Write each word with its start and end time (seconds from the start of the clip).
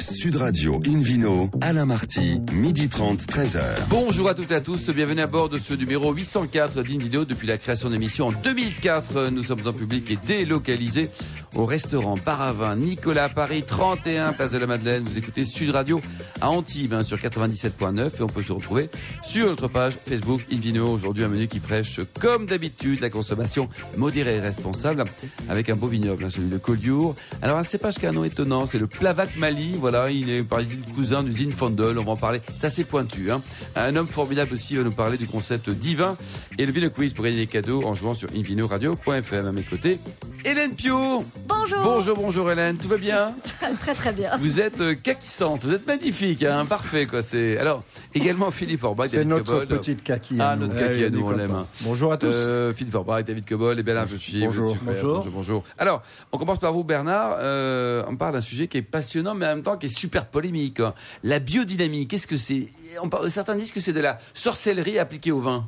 Sud 0.00 0.36
Radio 0.36 0.80
Invino, 0.86 1.50
Alain 1.60 1.86
Marty, 1.86 2.40
midi 2.52 2.88
30, 2.88 3.20
13h. 3.22 3.60
Bonjour 3.90 4.28
à 4.28 4.34
toutes 4.34 4.50
et 4.52 4.54
à 4.54 4.60
tous, 4.60 4.90
bienvenue 4.90 5.22
à 5.22 5.26
bord 5.26 5.48
de 5.48 5.58
ce 5.58 5.74
numéro 5.74 6.12
804 6.12 6.82
d'Invideo. 6.82 7.24
Depuis 7.24 7.48
la 7.48 7.58
création 7.58 7.90
de 7.90 7.96
en 8.22 8.32
2004, 8.32 9.30
nous 9.30 9.42
sommes 9.42 9.66
en 9.66 9.72
public 9.72 10.10
et 10.10 10.16
délocalisés 10.16 11.10
au 11.54 11.64
restaurant 11.64 12.14
Paravin 12.16 12.76
Nicolas 12.76 13.28
Paris, 13.28 13.64
31 13.66 14.32
place 14.32 14.50
de 14.50 14.58
la 14.58 14.66
Madeleine. 14.66 15.04
Vous 15.04 15.18
écoutez 15.18 15.44
Sud 15.44 15.70
Radio 15.70 16.00
à 16.40 16.50
Antibes 16.50 16.94
hein, 16.94 17.02
sur 17.02 17.16
97.9 17.16 18.18
et 18.18 18.22
on 18.22 18.26
peut 18.26 18.42
se 18.42 18.52
retrouver 18.52 18.88
sur 19.22 19.48
notre 19.48 19.68
page 19.68 19.94
Facebook 19.94 20.42
Invino. 20.52 20.88
Aujourd'hui, 20.88 21.24
un 21.24 21.28
menu 21.28 21.48
qui 21.48 21.60
prêche 21.60 22.00
comme 22.20 22.46
d'habitude 22.46 23.00
la 23.00 23.10
consommation 23.10 23.68
modérée 23.96 24.36
et 24.36 24.40
responsable 24.40 25.04
avec 25.48 25.70
un 25.70 25.76
beau 25.76 25.86
vignoble, 25.86 26.24
hein, 26.24 26.30
celui 26.30 26.48
de 26.48 26.58
Collioure. 26.58 27.14
Alors 27.42 27.58
un 27.58 27.64
cépage 27.64 27.96
qui 27.96 28.06
a 28.06 28.10
un 28.10 28.12
nom 28.12 28.24
étonnant, 28.24 28.66
c'est 28.66 28.78
le 28.78 28.86
Plavac 28.86 29.36
Mali. 29.36 29.74
Voilà, 29.78 30.10
il 30.10 30.30
est 30.30 30.42
par 30.42 30.60
le 30.60 30.66
cousin 30.94 31.22
d'usine 31.22 31.52
Fondol. 31.52 31.98
On 31.98 32.04
va 32.04 32.12
en 32.12 32.16
parler. 32.16 32.40
C'est 32.58 32.66
assez 32.66 32.84
pointu. 32.84 33.30
Hein. 33.30 33.40
Un 33.76 33.96
homme 33.96 34.08
formidable 34.08 34.54
aussi 34.54 34.76
va 34.76 34.82
nous 34.82 34.92
parler 34.92 35.16
du 35.16 35.26
concept 35.26 35.70
divin 35.70 36.16
et 36.58 36.66
le 36.66 36.72
Vino 36.72 36.90
Quiz 36.90 37.12
pour 37.12 37.24
gagner 37.24 37.38
des 37.38 37.46
cadeaux 37.46 37.84
en 37.84 37.94
jouant 37.94 38.14
sur 38.14 38.28
invinoradio.fm. 38.34 39.46
À 39.46 39.52
mes 39.52 39.62
côtés, 39.62 39.98
Hélène 40.44 40.74
Pio. 40.74 41.24
Bonjour. 41.46 41.78
Bonjour, 41.82 42.16
bonjour 42.16 42.50
Hélène. 42.50 42.76
Tout 42.76 42.88
va 42.88 42.96
bien 42.96 43.32
Très 43.80 43.94
très 43.94 44.12
bien. 44.12 44.36
Vous 44.38 44.60
êtes 44.60 44.80
euh, 44.80 44.94
caquissante. 44.94 45.64
Vous 45.64 45.72
êtes 45.74 45.86
magnifique. 45.86 46.42
Hein, 46.42 46.64
parfait 46.66 47.06
quoi. 47.06 47.22
C'est 47.22 47.58
alors 47.58 47.82
également 48.14 48.50
Philippe 48.50 48.80
Forbach. 48.80 49.08
C'est 49.08 49.24
notre 49.24 49.60
Cobol. 49.60 49.66
petite 49.66 50.02
kaki. 50.02 50.36
Ah, 50.40 50.56
notre 50.56 50.74
kaki 50.74 50.98
Ouais, 51.00 51.04
à 51.06 51.10
nous, 51.10 51.26
on 51.26 51.30
l'aime. 51.30 51.48
content. 51.48 51.66
Bonjour 51.82 52.12
à 52.12 52.16
tous. 52.16 52.34
Euh, 52.34 52.72
Philippe 52.72 52.92
Forbach, 52.92 53.24
David 53.24 53.46
Cobol 53.46 53.78
et 53.78 53.82
Bernard 53.82 54.06
Petit. 54.06 54.40
Bonjour. 54.40 54.76
bonjour. 54.82 55.14
bonjour. 55.20 55.32
Bonjour. 55.32 55.62
Alors, 55.78 56.02
on 56.32 56.38
commence 56.38 56.58
par 56.58 56.72
vous, 56.72 56.84
Bernard. 56.84 57.36
Euh, 57.38 58.02
on 58.08 58.16
parle 58.16 58.34
d'un 58.34 58.40
sujet 58.40 58.66
qui 58.68 58.78
est 58.78 58.82
passionnant, 58.82 59.34
mais 59.34 59.46
en 59.46 59.50
même 59.50 59.62
temps 59.62 59.76
qui 59.76 59.86
est 59.86 59.90
super 59.96 60.26
polémique. 60.26 60.80
hein. 60.80 60.94
La 61.22 61.38
biodynamie, 61.38 62.06
qu'est-ce 62.06 62.26
que 62.26 62.36
c'est? 62.36 62.68
On 63.02 63.08
parle- 63.08 63.30
Certains 63.30 63.54
disent 63.56 63.72
que 63.72 63.80
c'est 63.80 63.92
de 63.92 64.00
la 64.00 64.18
sorcellerie 64.34 64.98
appliquée 64.98 65.32
au 65.32 65.38
vin. 65.40 65.66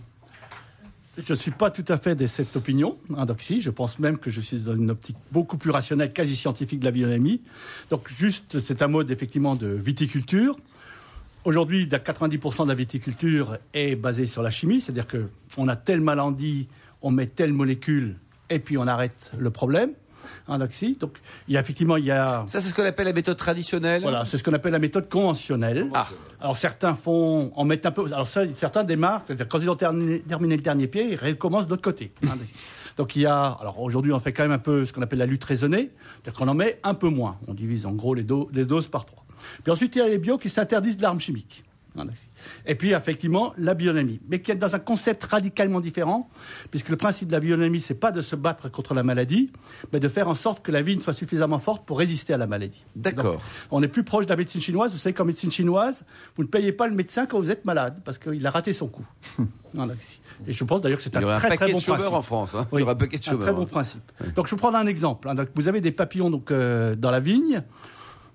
Je 1.19 1.33
ne 1.33 1.37
suis 1.37 1.51
pas 1.51 1.71
tout 1.71 1.85
à 1.89 1.97
fait 1.97 2.15
de 2.15 2.27
cette 2.27 2.57
opinion. 2.57 2.97
Hein, 3.17 3.27
donc 3.27 3.41
si, 3.41 3.61
je 3.61 3.71
pense 3.71 3.99
même 3.99 4.19
que 4.19 4.31
je 4.31 4.41
suis 4.41 4.59
dans 4.59 4.77
une 4.77 4.91
optique 4.91 5.17
beaucoup 5.33 5.59
plus 5.59 5.71
rationnelle, 5.71 6.13
quasi 6.13 6.37
scientifique 6.37 6.81
de 6.81 6.85
la 6.85 6.93
biodynamie. 6.93 7.41
Donc 7.91 8.09
juste, 8.17 8.61
c'est 8.61 8.81
un 8.81 8.89
mode 8.89 9.11
effectivement 9.11 9.57
de 9.57 9.67
viticulture. 9.67 10.57
Aujourd'hui, 11.45 11.87
90% 11.87 12.65
de 12.65 12.69
la 12.69 12.75
viticulture 12.75 13.59
est 13.75 13.97
basée 13.97 14.27
sur 14.27 14.43
la 14.43 14.51
chimie, 14.51 14.81
c'est-à-dire 14.81 15.07
qu'on 15.09 15.69
a 15.69 15.77
telle 15.77 16.01
maladie, 16.01 16.69
on 17.03 17.11
met 17.11 17.27
telle 17.27 17.55
molécule, 17.55 18.17
et 18.51 18.59
puis 18.59 18.77
on 18.79 18.87
arrête 18.87 19.33
le 19.39 19.51
problème. 19.51 19.93
Hein, 20.49 20.59
donc, 20.59 20.71
il 21.49 21.55
y 21.55 21.57
a 21.57 21.61
effectivement, 21.61 21.97
il 21.97 22.05
y 22.05 22.11
a 22.11 22.45
Ça, 22.49 22.61
c'est 22.61 22.69
ce 22.69 22.75
qu'on 22.75 22.85
appelle 22.85 23.07
la 23.07 23.13
méthode 23.13 23.37
traditionnelle. 23.37 24.03
voilà, 24.03 24.25
c'est 24.25 24.37
ce 24.37 24.45
qu'on 24.45 24.53
appelle 24.53 24.73
la 24.73 24.79
méthode 24.79 25.09
conventionnelle. 25.09 25.91
Ah. 25.95 26.09
Alors 26.41 26.57
certains 26.57 26.95
font, 26.95 27.53
en 27.55 27.65
mettent 27.65 27.87
un 27.87 27.91
peu. 27.91 28.05
Alors 28.07 28.27
ça, 28.27 28.43
certains 28.57 28.85
démarrent. 28.85 29.23
c'est-à-dire 29.27 29.47
Quand 29.49 29.61
ils 29.61 29.71
ont 29.71 29.77
terminé, 29.77 30.21
terminé 30.21 30.57
le 30.57 30.63
dernier 30.63 30.87
pied, 30.87 31.13
ils 31.13 31.17
recommencent 31.17 31.67
de 31.67 31.71
l'autre 31.71 31.83
côté. 31.83 32.13
hein. 32.27 32.37
Donc 32.97 33.15
il 33.17 33.23
y 33.23 33.27
a. 33.27 33.57
Alors 33.61 33.81
aujourd'hui, 33.81 34.13
on 34.13 34.21
fait 34.21 34.33
quand 34.33 34.43
même 34.43 34.53
un 34.53 34.59
peu 34.59 34.85
ce 34.85 34.93
qu'on 34.93 35.03
appelle 35.03 35.19
la 35.21 35.27
lutte 35.27 35.45
raisonnée, 35.45 35.91
c'est-à-dire 36.23 36.39
qu'on 36.39 36.49
en 36.49 36.55
met 36.55 36.81
un 36.83 36.95
peu 36.95 37.09
moins. 37.09 37.39
On 37.47 37.55
divise 37.55 37.87
en 37.87 37.93
gros 37.93 38.15
les, 38.15 38.23
do- 38.25 38.49
les 38.53 38.65
doses 38.65 38.89
par 38.89 39.05
trois. 39.07 39.25
Puis 39.63 39.73
ensuite, 39.73 39.95
il 39.97 40.01
y 40.01 40.03
a 40.03 40.09
les 40.09 40.19
bio 40.19 40.37
qui 40.39 40.49
s'interdisent 40.49 40.97
de 40.97 41.03
l'arme 41.03 41.21
chimique. 41.21 41.65
Et 42.67 42.75
puis 42.75 42.93
effectivement 42.93 43.53
la 43.59 43.75
biodynamie, 43.75 44.21
mais 44.29 44.41
qui 44.41 44.51
est 44.53 44.57
dans 44.57 44.75
un 44.75 44.79
concept 44.79 45.25
radicalement 45.25 45.81
différent, 45.81 46.29
puisque 46.71 46.89
le 46.89 46.97
principe 46.97 47.29
de 47.29 47.33
la 47.33 47.41
biodynamie, 47.41 47.81
c'est 47.81 47.95
pas 47.95 48.13
de 48.13 48.21
se 48.21 48.37
battre 48.37 48.71
contre 48.71 48.95
la 48.95 49.03
maladie, 49.03 49.51
mais 49.93 50.01
de 50.01 50.09
faire 50.09 50.29
en 50.29 50.35
sorte 50.35 50.63
que 50.65 50.71
la 50.73 50.83
vigne 50.83 51.01
soit 51.01 51.13
suffisamment 51.13 51.59
forte 51.59 51.85
pour 51.85 51.99
résister 51.99 52.33
à 52.33 52.37
la 52.37 52.47
maladie. 52.47 52.85
D'accord. 52.97 53.43
On 53.71 53.83
est 53.83 53.89
plus 53.89 54.05
proche 54.05 54.27
de 54.27 54.31
la 54.31 54.37
médecine 54.37 54.61
chinoise. 54.61 54.93
Vous 54.93 54.99
savez 54.99 55.13
qu'en 55.15 55.25
médecine 55.25 55.51
chinoise, 55.51 56.05
vous 56.37 56.43
ne 56.45 56.49
payez 56.49 56.73
pas 56.73 56.87
le 56.89 56.95
médecin 56.95 57.27
quand 57.27 57.39
vous 57.41 57.51
êtes 57.51 57.65
malade, 57.65 58.01
parce 58.05 58.19
qu'il 58.19 58.47
a 58.47 58.51
raté 58.51 58.73
son 58.73 58.89
coup. 58.89 59.07
Voilà. 59.73 59.95
Et 60.49 60.53
je 60.53 60.65
pense 60.65 60.81
d'ailleurs 60.81 60.99
que 60.99 61.05
c'est 61.05 61.17
un 61.17 61.23
aurait 61.23 61.35
un 61.35 61.39
très 61.39 61.57
très 61.57 61.71
bon 61.73 61.79
principe. 61.81 62.13
en 62.13 62.23
France. 62.23 62.55
hein. 62.57 62.67
Il 62.73 62.81
y 62.81 62.83
aurait 62.83 62.93
un 62.93 62.97
paquet 62.97 63.19
de 63.19 63.23
un 63.23 63.31
chômeurs. 63.31 63.47
très 63.47 63.53
bon 63.55 63.67
principe. 63.67 64.03
Donc 64.35 64.49
je 64.49 64.55
vais 64.55 64.59
prendre 64.59 64.77
un 64.77 64.87
exemple. 64.89 65.29
hein. 65.29 65.37
Donc, 65.37 65.49
vous 65.55 65.69
avez 65.69 65.81
des 65.81 65.93
papillons 65.93 66.29
donc, 66.29 66.51
euh, 66.51 66.97
dans 66.97 67.13
la 67.13 67.21
vigne 67.21 67.63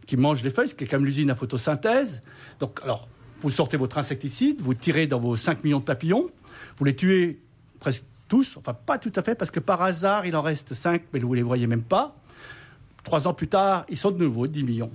qui 0.06 0.16
mangent 0.16 0.44
les 0.44 0.50
feuilles, 0.50 0.70
ce 0.70 0.76
qui 0.76 0.86
est 0.86 0.92
même 0.94 1.04
l'usine 1.04 1.30
à 1.32 1.36
photosynthèse. 1.36 2.22
Donc 2.62 2.80
alors, 2.84 3.10
vous 3.46 3.52
sortez 3.52 3.78
votre 3.78 4.00
insecticide, 4.00 4.60
vous 4.60 4.74
tirez 4.74 5.06
dans 5.06 5.20
vos 5.20 5.36
5 5.36 5.64
millions 5.64 5.78
de 5.78 5.84
papillons, 5.84 6.26
vous 6.80 6.84
les 6.86 6.96
tuez 6.96 7.40
presque 7.80 8.04
tous, 8.28 8.58
enfin 8.58 8.74
pas 8.74 8.98
tout 8.98 9.12
à 9.16 9.22
fait, 9.22 9.36
parce 9.36 9.52
que 9.52 9.60
par 9.60 9.84
hasard, 9.84 10.26
il 10.26 10.36
en 10.36 10.42
reste 10.42 10.74
5, 10.74 11.04
mais 11.14 11.20
vous 11.20 11.30
ne 11.30 11.36
les 11.36 11.44
voyez 11.44 11.68
même 11.68 11.84
pas. 11.84 12.16
Trois 13.04 13.28
ans 13.28 13.36
plus 13.36 13.48
tard, 13.48 13.86
ils 13.88 14.00
sont 14.00 14.10
de 14.10 14.18
nouveau 14.18 14.48
10 14.48 14.64
millions. 14.64 14.92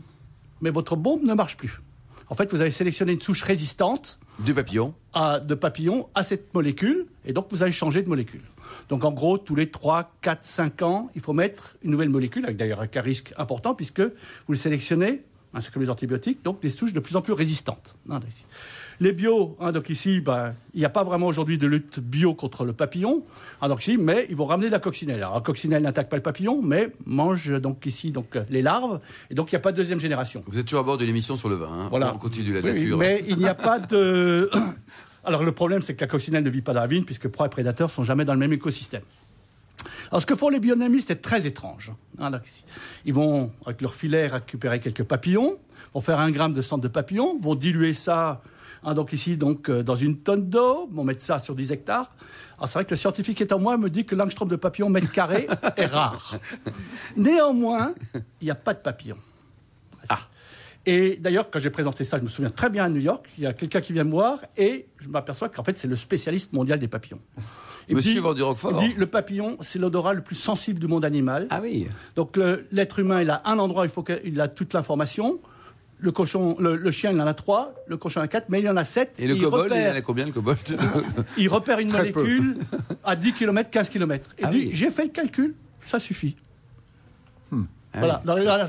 Mais 0.62 0.70
votre 0.70 0.96
bombe 0.96 1.22
ne 1.22 1.32
marche 1.32 1.56
plus. 1.56 1.80
En 2.28 2.34
fait, 2.34 2.50
vous 2.50 2.60
avez 2.60 2.72
sélectionné 2.72 3.12
une 3.12 3.20
souche 3.20 3.42
résistante 3.42 4.18
Du 4.40 4.52
papillon. 4.52 4.94
à- 5.14 5.38
de 5.38 5.54
papillons 5.54 6.08
à 6.16 6.24
cette 6.24 6.52
molécule, 6.52 7.06
et 7.24 7.32
donc 7.32 7.46
vous 7.52 7.62
allez 7.62 7.70
changer 7.70 8.02
de 8.02 8.08
molécule. 8.08 8.42
Donc 8.88 9.04
en 9.04 9.12
gros, 9.12 9.38
tous 9.38 9.54
les 9.54 9.70
3, 9.70 10.10
4, 10.22 10.44
5 10.44 10.82
ans, 10.82 11.08
il 11.14 11.20
faut 11.20 11.32
mettre 11.34 11.76
une 11.84 11.92
nouvelle 11.92 12.10
molécule, 12.10 12.44
avec 12.44 12.56
d'ailleurs 12.56 12.82
un 12.82 13.00
risque 13.00 13.32
important, 13.38 13.76
puisque 13.76 14.00
vous 14.00 14.08
le 14.52 14.56
sélectionnez, 14.56 15.22
c'est 15.60 15.72
comme 15.72 15.82
les 15.82 15.90
antibiotiques, 15.90 16.44
donc 16.44 16.60
des 16.62 16.70
souches 16.70 16.92
de 16.92 17.00
plus 17.00 17.16
en 17.16 17.22
plus 17.22 17.32
résistantes. 17.32 17.96
Les 19.00 19.12
bio, 19.12 19.56
hein, 19.60 19.72
donc 19.72 19.88
ici, 19.88 20.20
ben, 20.20 20.54
il 20.74 20.80
n'y 20.80 20.84
a 20.84 20.90
pas 20.90 21.02
vraiment 21.04 21.26
aujourd'hui 21.26 21.56
de 21.58 21.66
lutte 21.66 22.00
bio 22.00 22.34
contre 22.34 22.64
le 22.64 22.72
papillon, 22.74 23.24
hein, 23.60 23.68
donc 23.68 23.80
ici, 23.80 23.96
mais 23.96 24.26
ils 24.28 24.36
vont 24.36 24.44
ramener 24.44 24.66
de 24.66 24.72
la 24.72 24.78
coccinelle. 24.78 25.16
Alors 25.22 25.34
la 25.36 25.40
coccinelle 25.40 25.82
n'attaque 25.82 26.08
pas 26.10 26.16
le 26.16 26.22
papillon, 26.22 26.60
mais 26.62 26.92
mange 27.06 27.50
donc 27.60 27.86
ici 27.86 28.10
donc 28.12 28.36
euh, 28.36 28.44
les 28.50 28.60
larves, 28.62 29.00
et 29.30 29.34
donc 29.34 29.50
il 29.50 29.54
n'y 29.54 29.58
a 29.58 29.60
pas 29.60 29.72
de 29.72 29.78
deuxième 29.78 30.00
génération. 30.00 30.44
Vous 30.46 30.58
êtes 30.58 30.66
toujours 30.66 30.80
à 30.80 30.84
bord 30.84 30.98
de 30.98 31.04
l'émission 31.06 31.36
sur 31.36 31.48
le 31.48 31.56
vin. 31.56 31.70
hein. 31.72 31.86
Voilà. 31.88 32.14
On 32.14 32.18
continue 32.18 32.52
la 32.52 32.60
oui, 32.60 32.74
nature. 32.74 32.98
mais 32.98 33.24
il 33.26 33.38
n'y 33.38 33.48
a 33.48 33.54
pas 33.54 33.78
de. 33.78 34.50
Alors 35.24 35.42
le 35.44 35.52
problème, 35.52 35.80
c'est 35.82 35.94
que 35.94 36.00
la 36.02 36.06
coccinelle 36.06 36.44
ne 36.44 36.50
vit 36.50 36.62
pas 36.62 36.72
dans 36.74 36.80
la 36.80 36.86
vigne, 36.86 37.04
puisque 37.04 37.28
proies 37.28 37.46
et 37.46 37.50
prédateurs 37.50 37.90
sont 37.90 38.04
jamais 38.04 38.24
dans 38.24 38.34
le 38.34 38.38
même 38.38 38.52
écosystème. 38.52 39.02
Alors 40.10 40.20
ce 40.20 40.26
que 40.26 40.34
font 40.34 40.48
les 40.48 40.58
biodynamistes 40.58 41.10
est 41.10 41.22
très 41.22 41.46
étrange. 41.46 41.92
Hein. 42.18 42.32
Ils 43.04 43.14
vont, 43.14 43.52
avec 43.64 43.80
leur 43.80 43.94
filet, 43.94 44.26
récupérer 44.26 44.80
quelques 44.80 45.04
papillons, 45.04 45.58
vont 45.94 46.00
faire 46.00 46.18
un 46.18 46.30
gramme 46.30 46.52
de 46.52 46.62
sang 46.62 46.78
de 46.78 46.88
papillon, 46.88 47.38
vont 47.40 47.54
diluer 47.54 47.94
ça, 47.94 48.42
hein, 48.82 48.94
donc 48.94 49.12
ici, 49.12 49.36
donc, 49.36 49.70
euh, 49.70 49.82
dans 49.82 49.94
une 49.94 50.18
tonne 50.18 50.48
d'eau, 50.48 50.88
vont 50.90 51.04
mettre 51.04 51.22
ça 51.22 51.38
sur 51.38 51.54
10 51.54 51.70
hectares. 51.72 52.10
Alors 52.58 52.68
c'est 52.68 52.74
vrai 52.74 52.84
que 52.84 52.90
le 52.90 52.96
scientifique 52.96 53.36
qui 53.36 53.42
est 53.44 53.52
en 53.52 53.60
moi 53.60 53.76
me 53.78 53.88
dit 53.88 54.04
que 54.04 54.16
l'angstrom 54.16 54.48
de 54.48 54.56
papillon 54.56 54.90
mètre 54.90 55.12
carré 55.12 55.46
est 55.76 55.86
rare. 55.86 56.38
Néanmoins, 57.16 57.94
il 58.40 58.44
n'y 58.44 58.50
a 58.50 58.56
pas 58.56 58.74
de 58.74 58.80
papillons. 58.80 59.16
Et 60.86 61.18
d'ailleurs, 61.20 61.50
quand 61.50 61.58
j'ai 61.58 61.70
présenté 61.70 62.04
ça, 62.04 62.18
je 62.18 62.22
me 62.22 62.28
souviens 62.28 62.50
très 62.50 62.70
bien 62.70 62.84
à 62.84 62.88
New 62.88 63.00
York, 63.00 63.28
il 63.38 63.44
y 63.44 63.46
a 63.46 63.52
quelqu'un 63.52 63.80
qui 63.80 63.92
vient 63.92 64.04
me 64.04 64.10
voir 64.10 64.40
et 64.56 64.86
je 64.98 65.08
m'aperçois 65.08 65.48
qu'en 65.48 65.62
fait, 65.62 65.78
c'est 65.78 65.88
le 65.88 65.96
spécialiste 65.96 66.52
mondial 66.52 66.78
des 66.78 66.88
papillons. 66.88 67.20
Il 67.90 67.96
me 67.96 68.00
Monsieur 68.00 68.20
Vendu 68.20 68.42
Roquefort. 68.42 68.82
il 68.82 68.88
dit, 68.90 68.94
le 68.96 69.06
papillon, 69.06 69.56
c'est 69.60 69.78
l'odorat 69.78 70.14
le 70.14 70.22
plus 70.22 70.36
sensible 70.36 70.78
du 70.80 70.86
monde 70.86 71.04
animal. 71.04 71.46
Ah 71.50 71.60
oui. 71.62 71.86
Donc 72.16 72.38
l'être 72.72 72.98
humain, 73.00 73.20
il 73.20 73.28
a 73.30 73.42
un 73.44 73.58
endroit, 73.58 73.84
il 73.84 73.90
faut 73.90 74.02
qu'il 74.02 74.40
a 74.40 74.48
toute 74.48 74.72
l'information. 74.72 75.38
Le 76.02 76.12
cochon, 76.12 76.56
le, 76.58 76.76
le 76.76 76.90
chien, 76.90 77.12
il 77.12 77.20
en 77.20 77.26
a 77.26 77.34
trois, 77.34 77.74
le 77.86 77.98
cochon 77.98 78.20
en 78.20 78.22
a 78.22 78.28
quatre, 78.28 78.46
mais 78.48 78.60
il 78.60 78.68
en 78.70 78.76
a 78.78 78.84
sept. 78.84 79.12
Et 79.18 79.28
le 79.28 79.34
il 79.36 79.42
kobold, 79.42 79.66
il 79.70 79.74
repère- 79.76 79.92
en 79.92 79.96
a 79.96 80.00
combien 80.00 80.24
le 80.24 80.32
kobold 80.32 80.58
il 81.36 81.48
repère 81.50 81.78
une 81.78 81.90
peu. 81.90 81.98
molécule 81.98 82.56
à 83.04 83.16
10 83.16 83.34
km, 83.34 83.68
15 83.70 83.90
km. 83.90 84.30
Et 84.38 84.44
Ah 84.44 84.50
dit, 84.50 84.56
oui. 84.58 84.70
j'ai 84.72 84.90
fait 84.90 85.02
le 85.02 85.08
calcul, 85.10 85.54
ça 85.82 85.98
suffit. 86.00 86.36
Ah 87.92 88.20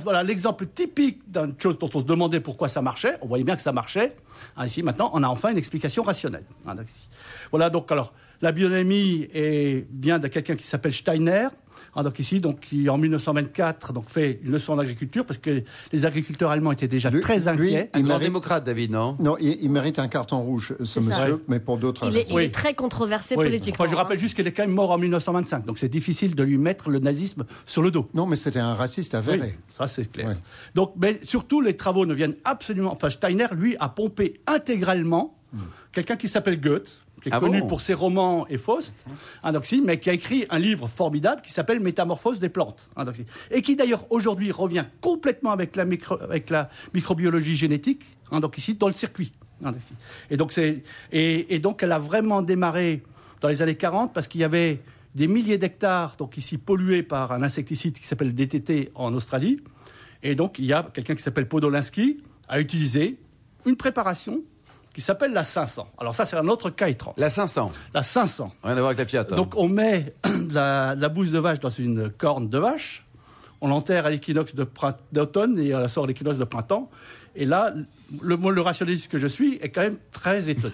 Voilà, 0.04 0.22
oui. 0.22 0.28
L'exemple 0.28 0.66
typique 0.68 1.22
d'une 1.32 1.54
chose 1.59 1.78
dont 1.78 1.90
on 1.94 2.00
se 2.00 2.06
demandait 2.06 2.40
pourquoi 2.40 2.70
ça 2.70 2.82
marchait. 2.82 3.18
On 3.22 3.28
voyait 3.28 3.44
bien 3.44 3.56
que 3.56 3.62
ça 3.62 3.72
marchait. 3.72 4.16
Ah, 4.58 4.66
ici, 4.66 4.82
maintenant, 4.82 5.12
on 5.14 5.22
a 5.24 5.28
enfin 5.28 5.50
une 5.50 5.58
explication 5.58 6.04
rationnelle. 6.04 6.46
Ici. 6.66 7.08
Voilà, 7.52 7.70
donc, 7.70 7.92
alors, 7.92 8.14
la 8.42 8.52
biodynamie 8.52 9.28
est 9.34 9.86
bien 9.92 10.18
de 10.18 10.28
quelqu'un 10.28 10.56
qui 10.56 10.66
s'appelle 10.66 10.94
Steiner. 10.94 11.48
Ah, 11.96 12.03
donc, 12.03 12.19
ici, 12.19 12.40
donc, 12.40 12.62
qui, 12.62 12.88
en 12.90 12.97
1924, 12.97 13.91
donc, 13.94 14.09
fait 14.09 14.40
une 14.44 14.52
leçon 14.52 14.75
d'agriculture 14.78 15.25
parce 15.25 15.40
que 15.40 15.63
les 15.91 16.06
agriculteurs 16.06 16.50
allemands 16.50 16.72
étaient 16.72 16.88
déjà 16.88 17.09
Lui- 17.09 17.19
très 17.22 17.40
lui, 17.40 17.47
inquiets. 17.49 17.90
Un 17.93 17.99
Il 17.99 18.05
grand 18.05 18.14
mérite- 18.16 18.23
démocrate, 18.28 18.64
David, 18.64 18.91
non? 18.91 19.17
Non, 19.20 19.35
il, 19.40 19.58
il 19.61 19.70
mérite 19.70 19.99
un 19.99 20.08
carton 20.08 20.40
rouge, 20.41 20.73
ce 20.79 20.85
ça. 20.85 21.02
monsieur, 21.02 21.43
mais 21.49 21.59
pour 21.59 21.78
d'autres 21.78 22.08
Il 22.08 22.16
est, 22.16 22.20
raisons. 22.20 22.40
il 22.40 22.43
est 22.43 22.46
Oui. 22.46 22.52
très 22.52 22.73
controversé 22.76 23.35
Oui. 23.35 23.46
politiquement. 23.46 23.84
Enfin, 23.85 23.91
je 23.91 23.97
rappelle 23.97 24.17
hein. 24.17 24.22
juste 24.22 24.35
qu'il 24.35 24.47
est 24.47 24.52
quand 24.53 24.64
même 24.64 24.72
mort 24.76 24.91
en 24.91 24.97
1925. 24.97 25.66
Donc, 25.66 25.79
c'est 25.79 25.90
difficile 25.90 26.34
de 26.35 26.43
lui 26.43 26.58
mettre 26.58 26.90
le 26.90 26.99
nazisme 26.99 27.43
sur 27.66 27.82
le 27.82 27.91
dos. 27.91 28.08
Non, 28.14 28.26
mais 28.26 28.35
c'était 28.37 28.59
un 28.59 28.73
raciste 28.73 29.14
avéré. 29.14 29.40
Oui, 29.41 29.53
ça 29.78 29.87
c'est 29.87 30.09
clair. 30.09 30.37
Donc, 30.76 30.94
mais 30.99 31.20
surtout, 31.23 31.59
les 31.59 31.76
travaux 31.76 32.05
ne 32.05 32.14
viennent 32.14 32.35
absolument. 32.46 32.94
Enfin, 32.94 33.09
Steiner, 33.09 33.47
lui, 33.55 33.76
a 33.79 33.90
pompé 33.90 34.40
intégralement 34.47 35.35
quelqu'un 35.91 36.16
qui 36.16 36.29
s'appelle 36.29 36.59
Goethe, 36.61 36.99
qui 37.22 37.29
est 37.29 37.34
Ah 37.34 37.40
connu 37.40 37.62
bon 37.62 37.68
pour 37.68 37.82
ses 37.82 37.94
romans 37.94 38.47
et 38.50 38.58
Faust, 38.58 39.06
hein, 39.44 39.52
donc, 39.53 39.66
si, 39.66 39.82
mais 39.82 40.00
qui 40.00 40.09
a 40.09 40.14
écrit 40.14 40.46
un 40.50 40.59
livre 40.59 40.88
formidable 40.88 41.41
qui 41.44 41.52
s'appelle 41.53 41.79
Métamorphose 41.79 42.40
des 42.40 42.50
plantes. 42.50 42.90
hein, 42.96 43.06
donc, 43.06 43.16
si. 43.16 43.26
et 43.52 43.62
qui 43.62 43.76
d'ailleurs 43.76 44.06
aujourd'hui 44.12 44.52
revient 44.52 44.85
complètement 45.02 45.52
avec 45.52 45.76
la, 45.76 45.85
micro- 45.85 46.22
avec 46.22 46.50
la 46.50 46.70
microbiologie 46.94 47.56
génétique, 47.56 48.03
hein, 48.32 48.40
donc 48.40 48.58
ici, 48.58 48.73
dans 48.76 48.88
le 48.88 48.94
circuit. 48.96 49.32
donc, 49.62 49.76
si. 49.79 49.94
Et 50.29 50.38
donc, 50.38 50.52
c'est, 50.52 50.84
et, 51.12 51.53
et 51.56 51.59
donc, 51.59 51.84
elle 51.84 51.91
a 51.91 52.00
vraiment 52.00 52.41
démarré 52.41 53.03
dans 53.40 53.47
les 53.50 53.62
années 53.62 53.76
40 53.76 54.14
parce 54.14 54.28
qu'il 54.28 54.41
y 54.41 54.44
avait 54.44 54.82
des 55.14 55.28
milliers 55.28 55.58
d'hectares, 55.58 56.16
donc 56.18 56.38
ici 56.38 56.58
pollués 56.58 57.03
par 57.03 57.32
un 57.34 57.44
insecticide 57.44 57.97
qui 58.00 58.06
s'appelle 58.08 58.28
le 58.28 58.34
DTT 58.34 58.90
en 58.96 59.14
Australie. 59.14 59.59
Et 60.23 60.35
donc, 60.35 60.58
il 60.59 60.66
y 60.66 60.73
a 60.73 60.84
quelqu'un 60.94 61.16
qui 61.16 61.22
s'appelle 61.23 61.47
Podolinsky 61.47 62.22
a 62.47 62.59
utilisé 62.59 63.18
une 63.66 63.76
préparation 63.76 64.41
qui 64.93 65.02
s'appelle 65.02 65.32
la 65.34 65.43
500. 65.43 65.88
Alors 65.99 66.14
ça, 66.14 66.26
c'est 66.26 66.35
un 66.35 66.47
autre 66.47 66.70
cas 66.70 66.90
étrange. 66.90 67.14
La 67.17 67.29
500. 67.29 67.72
La 67.93 68.03
500. 68.03 68.52
Rien 68.64 68.72
à 68.73 68.76
voir 68.76 68.88
avec 68.88 68.99
la 68.99 69.05
Fiat. 69.05 69.26
hein. 69.32 69.35
Donc 69.35 69.53
on 69.55 69.67
met 69.70 70.14
de 70.26 70.53
la, 70.53 70.96
la 70.96 71.09
bouse 71.09 71.32
de 71.32 71.40
vache 71.40 71.59
dans 71.59 71.70
une 71.70 72.09
corne 72.09 72.49
de 72.49 72.58
vache, 72.58 73.05
on 73.61 73.67
l'enterre 73.67 74.05
à 74.05 74.09
l'équinoxe 74.09 74.53
d'automne 75.11 75.59
et 75.59 75.73
on 75.76 75.79
la 75.79 75.88
sort 75.88 76.03
à 76.05 76.08
l'équinoxe 76.08 76.38
de 76.38 76.43
printemps. 76.43 76.90
Et 77.34 77.46
là, 77.46 77.73
le, 78.22 78.35
moi, 78.35 78.52
le 78.52 78.59
rationaliste 78.59 79.09
que 79.09 79.17
je 79.17 79.28
suis 79.28 79.55
est 79.61 79.70
quand 79.70 79.79
même 79.82 79.97
très 80.11 80.49
étonné. 80.49 80.73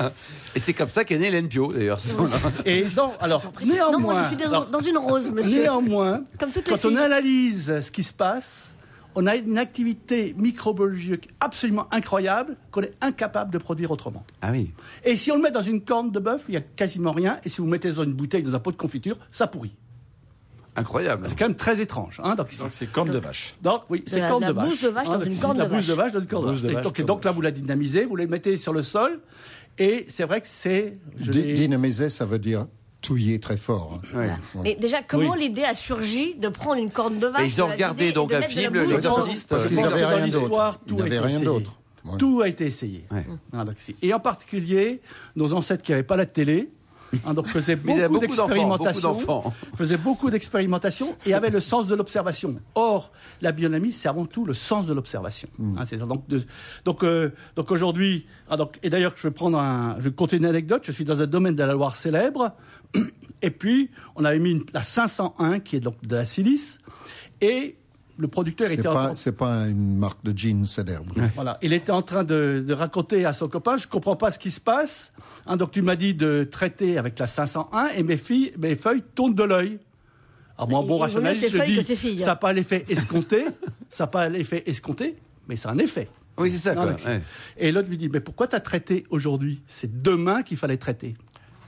Et 0.54 0.58
c'est 0.58 0.72
comme 0.72 0.88
ça 0.88 1.04
qu'est 1.04 1.18
né 1.18 1.30
l'NPO, 1.30 1.74
d'ailleurs. 1.74 1.98
Et 2.64 2.86
non, 2.96 3.12
alors, 3.20 3.42
néanmoins, 3.66 3.92
Non, 3.92 3.98
moi 4.00 4.22
je 4.22 4.28
suis 4.28 4.36
dans, 4.36 4.46
alors, 4.48 4.66
dans 4.70 4.80
une 4.80 4.96
rose, 4.96 5.30
monsieur. 5.30 5.60
néanmoins 5.62 6.22
Comme 6.40 6.50
quand 6.66 6.82
on 6.86 6.96
analyse 6.96 7.80
ce 7.82 7.90
qui 7.90 8.02
se 8.02 8.14
passe, 8.14 8.72
on 9.20 9.26
a 9.26 9.34
une 9.34 9.58
activité 9.58 10.32
microbiologique 10.38 11.28
absolument 11.40 11.88
incroyable 11.90 12.56
qu'on 12.70 12.82
est 12.82 12.92
incapable 13.00 13.50
de 13.52 13.58
produire 13.58 13.90
autrement. 13.90 14.24
ah 14.42 14.52
oui. 14.52 14.70
Et 15.04 15.16
si 15.16 15.32
on 15.32 15.36
le 15.36 15.42
met 15.42 15.50
dans 15.50 15.62
une 15.62 15.80
corne 15.82 16.12
de 16.12 16.20
bœuf, 16.20 16.44
il 16.48 16.52
n'y 16.52 16.56
a 16.56 16.60
quasiment 16.60 17.10
rien. 17.10 17.40
Et 17.44 17.48
si 17.48 17.58
vous 17.60 17.64
le 17.64 17.72
mettez 17.72 17.90
dans 17.90 18.04
une 18.04 18.12
bouteille, 18.12 18.42
dans 18.44 18.54
un 18.54 18.60
pot 18.60 18.70
de 18.70 18.76
confiture, 18.76 19.16
ça 19.32 19.46
pourrit. 19.48 19.74
Incroyable. 20.76 21.26
C'est 21.28 21.36
quand 21.36 21.48
même 21.48 21.56
très 21.56 21.80
étrange. 21.80 22.20
Hein, 22.22 22.36
donc, 22.36 22.56
Donc 22.58 22.68
c'est 22.72 22.86
corne 22.86 23.10
de 23.10 23.18
vache. 23.18 23.56
donc, 23.60 23.82
oui, 23.90 24.04
c'est 24.06 24.20
la- 24.20 24.28
corne 24.28 24.42
la 24.42 24.48
de 24.48 24.52
vache. 24.52 24.68
bouse 24.68 24.82
de 24.82 24.88
vache 24.88 25.08
dans 25.08 25.20
une 25.20 25.34
c'est 25.34 25.40
corne 25.40 25.58
la 25.58 25.64
de 25.66 25.74
bouse 25.74 25.86
de 25.88 25.92
vache. 25.94 26.04
vache 26.04 26.12
dans 26.12 26.20
une 26.20 26.26
corne 26.26 26.44
de 26.46 26.50
vache. 26.52 26.58
Et 26.70 26.74
vache, 26.74 27.04
donc, 27.06 27.24
là, 27.24 27.30
vous 27.32 27.40
la 27.40 27.50
dynamisez, 27.50 28.04
vous 28.04 28.14
la 28.14 28.26
mettez 28.26 28.56
sur 28.56 28.72
le 28.72 28.82
sol. 28.82 29.18
Et 29.78 30.06
c'est 30.08 30.24
vrai 30.24 30.40
que 30.40 30.46
c'est. 30.46 30.96
Dynamiser, 31.18 32.10
ça 32.10 32.24
veut 32.24 32.38
dire 32.38 32.66
touiller 33.00 33.38
très 33.40 33.56
fort. 33.56 34.00
hein. 34.14 34.18
Ouais. 34.18 34.30
Mais 34.62 34.74
déjà, 34.74 35.02
comment 35.02 35.32
Oui. 35.32 35.38
l'idée 35.40 35.64
a 35.64 35.74
surgi 35.74 36.34
de 36.34 36.48
prendre 36.48 36.76
une 36.80 36.90
corne 36.90 37.18
de 37.18 37.26
vache 37.28 37.42
Et 37.42 37.46
ils 37.46 37.62
ont 37.62 37.64
de 37.66 37.68
la 37.70 37.74
regardé 37.74 38.12
donc 38.12 38.32
un 38.32 38.42
film, 38.42 38.72
bouse 38.72 38.80
le 38.82 38.86
dedans 38.96 38.96
exorciste. 39.18 39.48
Parce 39.48 39.62
Je 39.64 39.68
qu'ils 39.68 39.76
n'avaient 39.78 40.04
rien 40.04 40.24
l'histoire, 40.24 40.72
d'autre. 40.72 40.84
tout 40.86 40.94
Ils 40.96 41.00
a 41.00 41.04
n'avaient 41.04 41.16
été 41.16 41.26
rien 41.26 41.36
essayé. 41.36 41.44
d'autre. 41.44 41.76
Ouais. 42.04 42.16
Tout 42.18 42.40
a 42.42 42.48
été 42.48 42.66
essayé. 42.66 43.04
Ouais. 43.10 43.26
Ah, 43.52 43.64
c'est- 43.78 43.94
Et 44.02 44.12
en 44.14 44.20
particulier, 44.20 45.00
nos 45.36 45.52
ancêtres 45.52 45.82
qui 45.82 45.92
n'avaient 45.92 46.02
pas 46.02 46.16
la 46.16 46.26
télé, 46.26 46.70
hein, 47.24 47.34
donc 47.34 47.46
a 48.02 48.08
beaucoup 48.08 48.20
d'expérimentations, 48.52 49.14
faisaient 49.76 49.96
beaucoup 49.96 50.30
d'expérimentations 50.30 51.16
et 51.26 51.34
avaient 51.34 51.50
le 51.50 51.60
sens 51.60 51.86
de 51.86 51.94
l'observation. 51.94 52.56
Or, 52.74 53.12
la 53.40 53.52
bionomie, 53.52 53.92
c'est 53.92 54.08
avant 54.08 54.26
tout 54.26 54.44
le 54.44 54.54
sens 54.54 54.86
de 54.86 54.92
l'observation. 54.94 55.48
Hein, 55.76 55.84
c'est 55.86 55.96
donc 55.96 56.26
de- 56.28 56.42
donc, 56.84 57.04
euh, 57.04 57.32
donc 57.56 57.70
aujourd'hui, 57.70 58.26
ah, 58.50 58.56
donc, 58.56 58.78
et 58.82 58.90
d'ailleurs, 58.90 59.14
je 59.16 59.28
vais 59.28 59.34
prendre 59.34 59.58
un, 59.58 59.96
je 59.98 60.08
vais 60.08 60.14
compter 60.14 60.36
une 60.36 60.44
anecdote. 60.46 60.82
Je 60.84 60.92
suis 60.92 61.04
dans 61.04 61.22
un 61.22 61.26
domaine 61.26 61.54
de 61.56 61.62
la 61.64 61.72
Loire 61.72 61.96
célèbre, 61.96 62.52
et 63.42 63.50
puis 63.50 63.90
on 64.16 64.24
avait 64.24 64.38
mis 64.38 64.52
une- 64.52 64.64
la 64.72 64.82
501 64.82 65.60
qui 65.60 65.76
est 65.76 65.80
donc 65.80 65.94
de 66.04 66.16
la 66.16 66.24
silice, 66.24 66.78
et 67.40 67.76
le 68.18 68.28
producteur 68.28 68.66
C'est 68.66 68.74
était 68.74 68.88
en 68.88 68.94
pas, 68.94 69.06
train- 69.06 69.16
c'est 69.16 69.32
pas 69.36 69.66
une 69.68 69.96
marque 69.96 70.22
de 70.24 70.36
jeans 70.36 70.66
célèbre. 70.66 71.14
voilà. 71.34 71.56
Il 71.62 71.72
était 71.72 71.92
en 71.92 72.02
train 72.02 72.24
de, 72.24 72.62
de 72.66 72.74
raconter 72.74 73.24
à 73.24 73.32
son 73.32 73.48
copain, 73.48 73.76
je 73.76 73.86
comprends 73.86 74.16
pas 74.16 74.30
ce 74.32 74.38
qui 74.38 74.50
se 74.50 74.60
passe. 74.60 75.12
Hein, 75.46 75.56
donc 75.56 75.70
tu 75.70 75.82
m'as 75.82 75.96
dit 75.96 76.14
de 76.14 76.46
traiter 76.50 76.98
avec 76.98 77.18
la 77.18 77.26
501 77.28 77.88
et 77.96 78.02
mes 78.02 78.16
filles, 78.16 78.52
mes 78.58 78.74
feuilles 78.76 79.02
tournent 79.14 79.34
de 79.34 79.44
l'œil. 79.44 79.78
Alors 80.56 80.68
moi, 80.68 80.82
bon 80.82 80.98
rationaliste, 80.98 81.50
je 81.52 81.62
dis, 81.62 81.96
filles. 81.96 82.18
ça 82.18 82.26
n'a 82.26 82.36
pas 82.36 82.52
l'effet 82.52 82.84
escompté, 82.88 83.44
ça 83.88 84.04
n'a 84.04 84.08
pas 84.08 84.28
l'effet 84.28 84.64
escompté, 84.66 85.16
mais 85.48 85.54
c'est 85.54 85.68
un 85.68 85.78
effet. 85.78 86.08
Oui, 86.36 86.50
c'est 86.50 86.58
ça, 86.58 86.74
Non, 86.74 86.82
quoi. 86.82 86.92
ouais. 87.06 87.22
Et 87.56 87.70
l'autre 87.72 87.88
lui 87.88 87.96
dit, 87.98 88.08
mais 88.08 88.20
pourquoi 88.20 88.46
tu 88.48 88.56
as 88.56 88.60
traité 88.60 89.04
aujourd'hui? 89.10 89.62
C'est 89.68 90.02
demain 90.02 90.42
qu'il 90.42 90.56
fallait 90.56 90.76
traiter. 90.76 91.14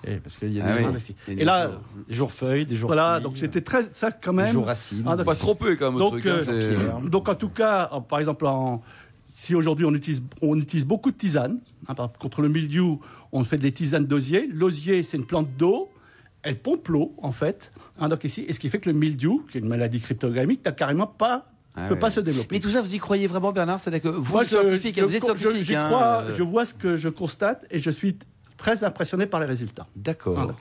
Eh, 0.07 0.17
parce 0.17 0.37
qu'il 0.39 0.53
y 0.53 0.61
a 0.61 0.65
Ah 0.67 0.79
des, 0.79 0.85
oui. 0.87 1.15
Et 1.29 1.43
Et 1.43 1.45
là, 1.45 1.71
des 2.09 2.15
jours 2.15 2.33
feuilles, 2.33 2.65
des 2.65 2.77
jours 2.77 2.89
voilà, 2.89 3.15
fruits, 3.15 3.25
donc 3.25 3.37
c'était 3.37 3.61
très, 3.61 3.83
ça 3.93 4.11
quand 4.13 4.33
même. 4.33 4.47
des 4.47 4.53
jours 4.53 4.67
racines. 4.67 5.05
Ah, 5.07 5.17
Pas 5.17 5.35
trop 5.35 5.55
peu, 5.55 5.77
quand 5.77 5.87
même, 5.93 5.97
au 5.97 5.99
Donc, 5.99 6.11
truc. 6.13 6.27
hein, 6.27 6.39
euh, 6.49 6.75
Pierre. 6.77 7.01
Donc 7.01 7.29
en 7.29 7.35
tout 7.35 7.51
cas, 7.51 7.89
en- 7.93 8.01
par 8.01 8.19
exemple, 8.19 8.47
en- 8.47 8.83
si 9.35 9.55
aujourd'hui 9.55 9.85
on 9.85 9.95
utilise, 9.95 10.23
on 10.43 10.59
utilise 10.59 10.87
beaucoup 10.87 11.11
de 11.11 11.17
tisanes, 11.17 11.61
hein, 11.89 11.95
par- 11.95 12.13
contre 12.15 12.41
le 12.43 12.49
mildiou, 12.49 13.01
on 13.33 13.45
fait 13.45 13.59
des 13.59 13.73
tisanes 13.73 14.07
d'osier. 14.07 14.49
L'osier, 14.53 15.03
c'est 15.03 15.17
une 15.19 15.27
plante 15.27 15.49
d'eau, 15.59 15.91
elle 16.43 16.59
pompe 16.59 16.89
l'eau 16.89 17.15
en 17.19 17.33
fait. 17.33 17.71
hein, 17.99 18.09
donc 18.09 18.25
ici, 18.25 18.45
et 18.49 18.53
ce 18.55 18.61
qui 18.61 18.71
fait 18.71 18.79
que 18.79 18.89
le 18.91 18.97
mildiou, 18.99 19.45
qui 19.51 19.59
est 19.59 19.61
une 19.61 19.69
maladie 19.69 20.01
cryptogamique, 20.01 20.65
n'a 20.65 20.73
carrément 20.73 21.07
pas, 21.07 21.47
Ah 21.77 21.89
peut 21.89 21.95
ouais. 21.95 22.01
pas 22.01 22.11
se 22.11 22.21
développer. 22.21 22.55
Mais 22.57 22.61
tout 22.61 22.71
ça, 22.71 22.81
vous 22.81 22.95
y 22.95 22.99
croyez 22.99 23.27
vraiment, 23.27 23.53
Bernard? 23.53 23.79
C'est-à-dire 23.81 24.03
que 24.11 24.17
vous, 24.17 24.33
Moi, 24.33 24.45
scientifique, 24.47 24.99
je, 24.99 25.05
vous 25.05 25.15
êtes 25.15 25.25
scientifique. 25.25 25.63
je 25.65 25.75
hein, 25.75 25.87
crois, 25.87 26.23
euh, 26.23 26.35
je 26.35 26.43
vois 26.43 26.65
ce 26.65 26.73
que 26.75 26.97
je 26.97 27.09
constate 27.11 27.67
et 27.71 27.79
je 27.79 27.91
suis 27.91 28.17
très 28.61 28.85
impressionné 28.85 29.25
par 29.27 29.41
les 29.41 29.47
résultats. 29.47 29.87
D'accord. 29.97 30.53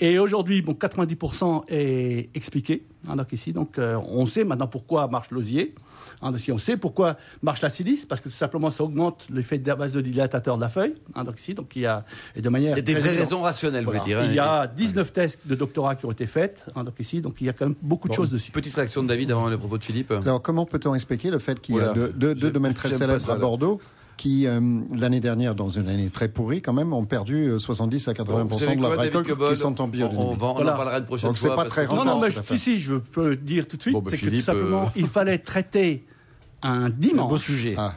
Et 0.00 0.18
aujourd'hui, 0.18 0.62
bon, 0.62 0.72
90% 0.72 1.64
est 1.68 2.30
expliqué. 2.34 2.84
hein, 3.06 3.16
donc 3.16 3.30
ici, 3.32 3.52
donc 3.52 3.78
euh, 3.78 3.96
on 4.08 4.24
sait 4.24 4.44
maintenant 4.44 4.66
pourquoi 4.66 5.08
marche 5.08 5.30
l'osier. 5.30 5.74
Hein, 6.22 6.30
donc 6.32 6.40
ici, 6.40 6.50
on 6.50 6.58
sait 6.58 6.76
pourquoi 6.78 7.16
marche 7.42 7.60
la 7.60 7.68
silice, 7.68 8.06
parce 8.06 8.20
que 8.22 8.28
tout 8.30 8.34
simplement 8.34 8.70
ça 8.70 8.82
augmente 8.82 9.26
l'effet 9.30 9.58
vasodilatateur 9.58 10.56
de 10.56 10.62
la 10.62 10.68
feuille. 10.70 10.94
hein, 11.14 11.22
donc 11.24 11.38
ici, 11.38 11.52
donc 11.54 11.76
il 11.76 11.82
y 11.82 11.86
a 11.86 12.02
et 12.34 12.40
de 12.40 12.48
manière 12.48 12.72
Il 12.72 12.76
y 12.76 12.78
a 12.78 12.82
des 12.82 12.94
vraies 12.94 13.16
raisons 13.18 13.42
rationnelles, 13.42 13.84
vous 13.84 13.90
voulez 13.92 14.02
dire. 14.04 14.20
hein, 14.20 14.24
Il 14.26 14.34
y 14.34 14.38
a 14.38 14.64
et- 14.64 14.68
19 14.76 15.12
thèses 15.12 15.38
de 15.44 15.54
doctorat 15.54 15.96
qui 15.96 16.06
ont 16.06 16.10
été 16.12 16.26
faites. 16.26 16.64
hein, 16.74 16.82
donc 16.84 16.94
ici, 16.98 17.20
donc 17.20 17.36
il 17.42 17.46
y 17.46 17.50
a 17.50 17.52
quand 17.52 17.66
même 17.66 17.76
beaucoup 17.82 18.08
de 18.08 18.14
choses 18.14 18.30
dessus. 18.30 18.50
Petite 18.52 18.74
réaction 18.74 19.02
de 19.02 19.08
David 19.08 19.30
avant 19.32 19.48
le 19.48 19.58
propos 19.58 19.76
de 19.76 19.84
Philippe. 19.84 20.10
Alors, 20.12 20.40
comment 20.40 20.64
peut-on 20.64 20.94
expliquer 20.94 21.30
le 21.30 21.38
fait 21.38 21.60
qu'il 21.60 21.74
y 21.74 21.78
a 21.78 21.92
Voilà. 21.92 21.94
deux, 21.94 22.08
deux- 22.08 22.34
deux 22.34 22.40
J'aime- 22.46 22.50
domaines 22.52 22.74
très 22.74 22.90
célèbres 22.90 23.20
ça, 23.20 23.32
à 23.32 23.34
là. 23.34 23.40
Bordeaux 23.42 23.80
qui, 24.18 24.46
euh, 24.46 24.60
l'année 24.94 25.20
dernière, 25.20 25.54
dans 25.54 25.70
une 25.70 25.88
année 25.88 26.10
très 26.10 26.28
pourrie 26.28 26.60
quand 26.60 26.74
même, 26.74 26.92
ont 26.92 27.06
perdu 27.06 27.46
euh, 27.48 27.58
70 27.58 28.08
à 28.08 28.12
80% 28.12 28.42
Vous 28.48 28.58
savez 28.58 28.76
de 28.76 28.82
David 28.82 28.98
récolte 28.98 29.50
qui 29.50 29.56
sont 29.56 29.80
en 29.80 29.84
on, 29.84 29.88
biodynamie. 29.88 30.28
on, 30.30 30.34
va- 30.34 30.46
on 30.48 30.54
Voilà. 30.54 30.74
en 30.74 30.76
parlera 30.76 30.98
une 30.98 31.04
prochaine 31.06 31.30
Donc, 31.30 31.38
c'est 31.38 31.46
fois. 31.46 31.56
pas 31.56 31.62
parce 31.62 31.72
très 31.74 31.86
que- 31.86 31.90
Non, 31.92 31.98
rentable. 32.02 32.20
non, 32.20 32.26
mais 32.26 32.30
je- 32.30 32.54
si, 32.54 32.58
si, 32.58 32.80
je 32.80 32.96
peux 32.96 33.36
dire 33.36 33.66
tout 33.66 33.76
de 33.78 33.82
suite, 33.82 33.94
Bon, 33.94 34.02
bah, 34.02 34.10
c'est 34.12 34.18
que 34.18 34.28
tout 34.28 34.42
simplement, 34.42 34.82
euh, 34.82 34.90
il 34.96 35.06
fallait 35.06 35.38
traiter 35.38 36.04
un 36.62 36.84
Un 36.84 36.88
beau 36.90 36.94
dimanche. 36.98 37.40
sujet. 37.40 37.74
Ah, 37.78 37.94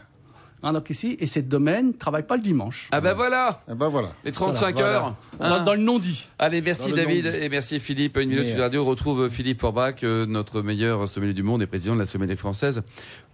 hein, 0.64 0.74
donc 0.74 0.90
ici, 0.90 1.18
et 1.20 1.28
ces 1.28 1.42
domaines 1.42 1.88
ne 1.88 1.92
travaillent 1.94 2.26
pas 2.28 2.36
le 2.38 2.42
dimanche. 2.44 2.88
Ah 2.92 3.02
ben 3.02 3.14
voilà 3.14 3.64
eh 3.70 3.76
ben 3.76 3.88
voilà. 3.90 4.10
Les 4.26 4.32
35 4.32 4.76
Voilà. 4.76 4.90
heures 4.90 5.16
Dans, 5.40 5.46
hein. 5.46 5.64
dans 5.64 5.74
le 5.74 5.80
non-dit. 5.82 6.28
Allez, 6.40 6.62
merci 6.62 6.92
David 6.94 7.26
et 7.28 7.50
merci 7.50 7.80
Philippe. 7.80 8.18
Une 8.18 8.30
minute 8.30 8.48
sur 8.50 8.58
la 8.58 8.66
radio. 8.66 8.82
On 8.84 8.86
retrouve 8.86 9.30
Philippe 9.30 9.62
Forbach, 9.62 10.04
euh, 10.04 10.26
notre 10.26 10.62
meilleur 10.62 11.08
sommelier 11.08 11.34
du 11.34 11.44
monde 11.44 11.62
et 11.62 11.68
président 11.68 11.96
de 11.96 12.00
la 12.00 12.06
sommelier 12.06 12.36
française, 12.36 12.82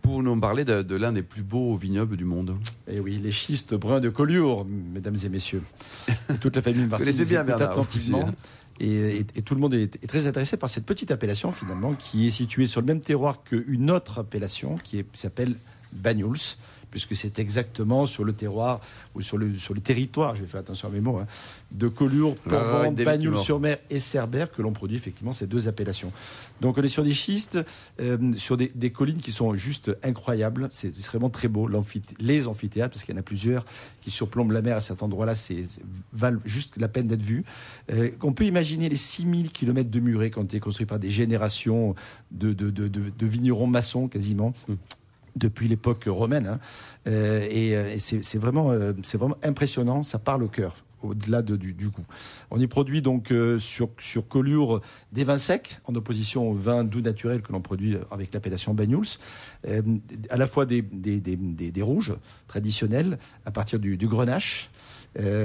pour 0.02 0.22
nous 0.24 0.40
parler 0.40 0.64
de, 0.66 0.82
de 0.82 0.96
l'un 0.96 1.12
des 1.12 1.24
plus 1.24 1.44
beaux 1.44 1.76
vignobles 1.76 2.18
du 2.18 2.26
monde. 2.26 2.56
Et 2.88 3.00
oui, 3.00 3.20
les 3.22 3.32
schistes 3.32 3.74
bruns 3.74 4.00
de 4.00 4.10
Collioure, 4.10 4.66
mesdames 4.66 5.18
et 5.24 5.30
messieurs. 5.30 5.64
Et 6.34 6.38
toute 6.40 6.56
la 6.56 6.62
famille 6.62 6.86
Martin 6.86 7.06
nous 7.12 7.26
bien 7.26 7.44
Bernard, 7.44 7.72
attentivement. 7.72 8.20
aussi, 8.20 8.28
hein. 8.30 8.36
Et, 8.80 9.18
et- 9.18 9.26
et 9.36 9.42
tout 9.42 9.56
le 9.56 9.60
monde 9.60 9.74
est, 9.74 9.96
est 10.04 10.08
très 10.08 10.28
intéressé 10.28 10.56
par 10.56 10.70
cette 10.70 10.86
petite 10.86 11.10
appellation 11.10 11.52
finalement 11.52 11.94
qui 11.96 12.28
est 12.28 12.30
située 12.30 12.68
sur 12.68 12.80
le 12.80 12.86
même 12.86 13.02
terroir 13.02 13.42
qu'une 13.44 13.90
autre 13.90 14.20
appellation 14.20 14.78
qui 14.84 15.04
s'appelle 15.16 15.56
Banyuls, 15.94 16.38
puisque 16.92 17.16
c'est 17.16 17.40
exactement 17.40 18.06
sur 18.06 18.24
le 18.24 18.34
terroir 18.34 18.80
ou 19.16 19.22
sur 19.22 19.38
le, 19.38 19.56
sur 19.58 19.74
le 19.74 19.82
territoire, 19.82 20.36
je 20.36 20.42
vais 20.42 20.48
faire 20.48 20.62
attention 20.62 20.88
à 20.88 20.92
mes 20.92 21.02
mots, 21.02 21.18
hein, 21.18 21.28
de 21.72 21.88
Collioure, 21.88 22.36
David 22.46 22.98
Bagnoul-sur-Mer 23.06 23.78
et 23.90 24.00
Cerbère 24.00 24.52
que 24.52 24.62
l'on 24.62 24.72
produit 24.74 24.96
effectivement 24.98 25.32
ces 25.32 25.48
deux 25.48 25.68
appellations. 25.68 26.12
Donc 26.62 26.78
on 26.78 26.82
est 26.84 26.88
sur 26.88 27.04
des 27.04 27.14
schistes, 27.14 27.60
euh, 28.00 28.34
sur 28.38 28.58
des, 28.58 28.72
des 28.74 28.90
collines 28.92 29.18
qui 29.20 29.32
sont 29.32 29.54
juste 29.56 29.96
incroyables. 30.04 30.70
C'est 30.72 30.96
vraiment 31.08 31.30
très 31.30 31.48
beau. 31.48 31.70
Les 32.20 32.48
amphithéâtres, 32.48 32.94
parce 32.94 33.04
qu'il 33.04 33.14
y 33.14 33.18
en 33.18 33.20
a 33.20 33.24
plusieurs 33.24 33.66
qui 34.02 34.10
surplombent 34.12 34.52
la 34.52 34.62
mer 34.62 34.78
à 34.78 34.82
cet 34.82 35.04
endroit-là, 35.04 35.36
c'est 35.36 35.66
valent 36.14 36.40
juste 36.46 36.78
la 36.78 36.88
peine 36.88 37.08
d'être 37.08 37.22
vus. 37.22 37.44
Euh, 37.92 38.10
on 38.24 38.34
peut 38.34 38.46
imaginer 38.46 38.90
les 38.90 38.98
6000 38.98 39.52
km 39.52 39.90
de 39.90 40.00
murets 40.00 40.32
qui 40.32 40.38
ont 40.40 40.44
été 40.44 40.60
construits 40.60 40.86
par 40.86 41.00
des 41.00 41.10
générations 41.10 41.96
de, 42.32 42.54
de, 42.54 42.70
de, 42.70 42.88
de- 42.88 43.12
de 43.18 43.26
vignerons 43.26 43.68
maçons 43.68 44.08
quasiment. 44.08 44.54
Depuis 45.38 45.68
l'époque 45.68 46.06
romaine, 46.08 46.48
hein. 46.48 46.60
Euh, 47.08 47.48
et, 47.50 47.76
euh, 47.78 47.94
et 47.94 48.00
c'est 48.00 48.38
vraiment, 48.40 48.72
euh, 48.72 48.92
vraiment 49.14 49.38
impressionnant. 49.44 50.02
Ça 50.02 50.18
parle 50.18 50.42
au 50.44 50.48
cœur 50.48 50.84
au-delà 51.04 51.44
de- 51.44 51.56
du, 51.56 51.74
goût. 51.90 52.06
On 52.50 52.60
y 52.60 52.66
produit 52.66 53.04
donc 53.04 53.32
sur, 53.60 53.90
sur 54.00 54.28
Collioure 54.28 54.82
des 55.12 55.24
vins 55.26 55.38
secs, 55.38 55.80
en 55.86 55.94
opposition 55.94 56.50
aux 56.50 56.56
vins 56.56 56.84
doux 56.84 57.02
naturels 57.02 57.44
que 57.44 57.54
l'on 57.54 57.62
produit 57.62 57.96
avec 58.10 58.34
l'appellation 58.34 58.74
Banyuls, 58.74 59.06
à 59.64 60.38
la 60.38 60.48
fois 60.48 60.66
des, 60.66 60.82
des, 60.82 61.20
des, 61.20 61.36
des- 61.36 61.82
rouges 61.84 62.16
traditionnels 62.48 63.20
à 63.46 63.52
partir 63.52 63.78
du, 63.80 63.96
du 63.96 64.08
grenache, 64.08 64.72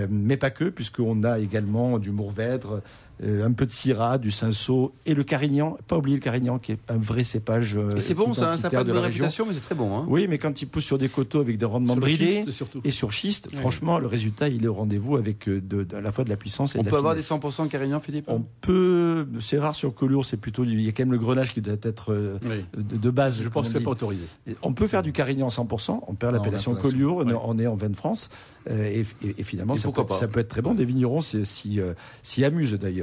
mais 0.09 0.39
pas 0.39 0.51
que, 0.51 0.65
puisqu'on 0.65 1.23
a 1.23 1.39
également 1.39 1.99
du 1.99 2.13
Mourvèdre, 2.13 2.81
euh, 3.23 3.47
un 3.47 3.53
peu 3.53 3.67
de 3.67 3.73
Syrah, 3.73 4.19
du 4.19 4.31
Cinsault 4.31 4.93
et 5.07 5.15
le 5.15 5.23
Carignan. 5.25 5.77
Pas 5.87 5.97
oublier 5.99 6.17
le 6.17 6.23
Carignan, 6.23 6.59
qui 6.59 6.73
est 6.73 6.79
un 6.89 6.97
vrai 6.97 7.25
cépage. 7.25 7.77
euh, 7.77 7.97
Et 7.97 8.01
c'est 8.01 8.15
bon, 8.15 8.33
ça, 8.35 8.51
hein, 8.51 8.53
ça 8.59 8.71
pas 8.71 8.79
de 8.79 8.89
de 8.89 8.93
bonne 8.93 8.97
la 9.03 9.07
région. 9.07 9.25
réputation, 9.25 9.47
mais 9.47 9.55
c'est 9.55 9.61
très 9.61 9.75
bon. 9.75 9.97
Hein. 9.97 10.05
Oui, 10.09 10.27
mais 10.29 10.39
quand 10.39 10.61
il 10.63 10.67
pousse 10.67 10.85
sur 10.85 10.99
des 10.99 11.09
coteaux 11.09 11.41
avec 11.41 11.59
des 11.59 11.65
rendements 11.65 11.93
Sur 11.95 12.01
bridés 12.03 12.43
schiste, 12.43 12.51
surtout. 12.51 12.81
et 12.85 12.91
sur 12.91 13.13
schiste, 13.13 13.49
Oui. 13.53 13.59
franchement, 13.59 13.99
le 13.99 14.07
résultat, 14.07 14.49
il 14.49 14.65
est 14.65 14.69
au 14.69 14.75
rendez-vous 14.75 15.17
avec 15.17 15.49
euh, 15.49 15.61
de, 15.61 15.85
de- 15.85 15.97
à 15.97 16.01
la 16.01 16.11
fois 16.13 16.25
de 16.25 16.31
la 16.31 16.37
puissance 16.37 16.75
et 16.75 16.79
On 16.79 16.83
de 16.83 16.89
peut 16.89 16.95
la 16.95 16.99
avoir 16.99 17.15
des 17.15 17.23
finesse. 17.23 17.41
100% 17.43 17.69
Carignan, 17.69 18.01
Philippe 18.01 18.25
On 18.29 18.45
peut, 18.61 19.27
c'est 19.41 19.59
rare 19.59 19.75
sur 19.77 19.95
Collioure, 19.95 20.25
c'est 20.25 20.37
plutôt, 20.37 20.65
il 20.65 20.81
y 20.81 20.89
a 20.89 20.93
quand 20.93 21.03
même 21.05 21.13
le 21.13 21.19
grenache 21.19 21.53
qui 21.53 21.61
doit 21.61 21.75
être 21.83 22.13
euh, 22.13 22.39
Oui. 22.45 22.65
de, 22.77 22.97
de 22.97 23.11
base. 23.11 23.43
Je 23.43 23.49
pense 23.49 23.67
on 23.67 23.69
que 23.73 23.79
c'est 23.79 23.85
pas 23.85 23.91
autorisé. 23.91 24.25
Et 24.47 24.57
On 24.63 24.73
peut 24.73 24.87
faire 24.87 25.03
du 25.03 25.13
Carignan 25.13 25.49
100%, 25.49 26.01
on 26.07 26.15
perd 26.15 26.33
Non, 26.35 26.39
l'appellation 26.39 26.75
Collioure, 26.75 27.19
on 27.19 27.29
est- 27.29 27.33
ouais. 27.33 27.41
on 27.45 27.59
est 27.59 27.67
en 27.67 27.77
Vin 27.77 27.91
de 27.91 27.97
France, 27.97 28.31
euh, 28.71 28.85
et, 28.85 29.07
et- 29.27 29.35
et 29.39 29.43
finalement, 29.43 29.75
Et 29.75 29.79
ça 29.79 29.91
peut, 29.91 30.03
ça 30.11 30.29
peut 30.29 30.41
être 30.41 30.49
très 30.49 30.63
bon. 30.63 30.75
Des 30.75 30.85
vignerons 30.85 31.21
s'y 31.21 32.45
amusent 32.45 32.73
d'ailleurs. 32.75 33.02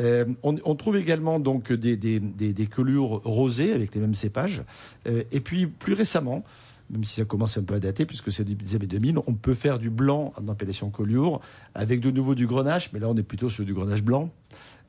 Euh, 0.00 0.24
on, 0.42 0.74
trouve 0.74 0.96
également 0.96 1.40
donc 1.40 1.72
des, 1.72 1.96
des, 1.96 2.68
rosées 2.78 3.72
avec 3.72 3.94
les 3.94 4.00
mêmes 4.00 4.14
cépages. 4.14 4.62
Euh, 5.06 5.22
et 5.32 5.40
puis 5.40 5.66
plus 5.66 5.94
récemment, 5.94 6.44
même 6.90 7.04
si 7.04 7.16
ça 7.16 7.24
commence 7.24 7.56
un 7.56 7.62
peu 7.62 7.74
à 7.74 7.80
dater, 7.80 8.06
puisque 8.06 8.30
c'est 8.30 8.44
des 8.44 8.74
années 8.74 8.86
2000, 8.86 9.18
on 9.26 9.34
peut 9.34 9.54
faire 9.54 9.78
du 9.78 9.90
blanc 9.90 10.32
en 10.36 10.48
appellation 10.48 10.90
Collioure, 10.90 11.40
avec 11.74 12.00
de 12.00 12.10
nouveau 12.10 12.34
du 12.34 12.46
grenache, 12.46 12.90
mais 12.92 13.00
là 13.00 13.08
on 13.08 13.16
est 13.16 13.22
plutôt 13.22 13.48
sur 13.48 13.64
du 13.64 13.72
grenache 13.72 14.02
blanc, 14.02 14.30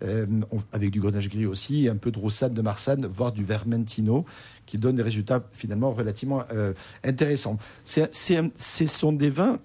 euh, 0.03 0.25
avec 0.73 0.91
du 0.91 0.99
grenache 0.99 1.29
gris 1.29 1.45
aussi, 1.45 1.87
un 1.87 1.95
peu 1.95 2.11
de 2.11 2.19
roussade 2.19 2.53
de 2.53 2.61
Marsanne, 2.61 3.05
voire 3.05 3.31
du 3.31 3.43
vermentino, 3.43 4.25
qui 4.65 4.77
donne 4.77 4.95
des 4.95 5.03
résultats 5.03 5.43
finalement 5.53 5.93
relativement 5.93 6.43
intéressants. 7.03 7.57
C'est, 7.83 8.09
ce 8.11 8.87
sont 8.87 9.13
des 9.13 9.29
vins, 9.29 9.57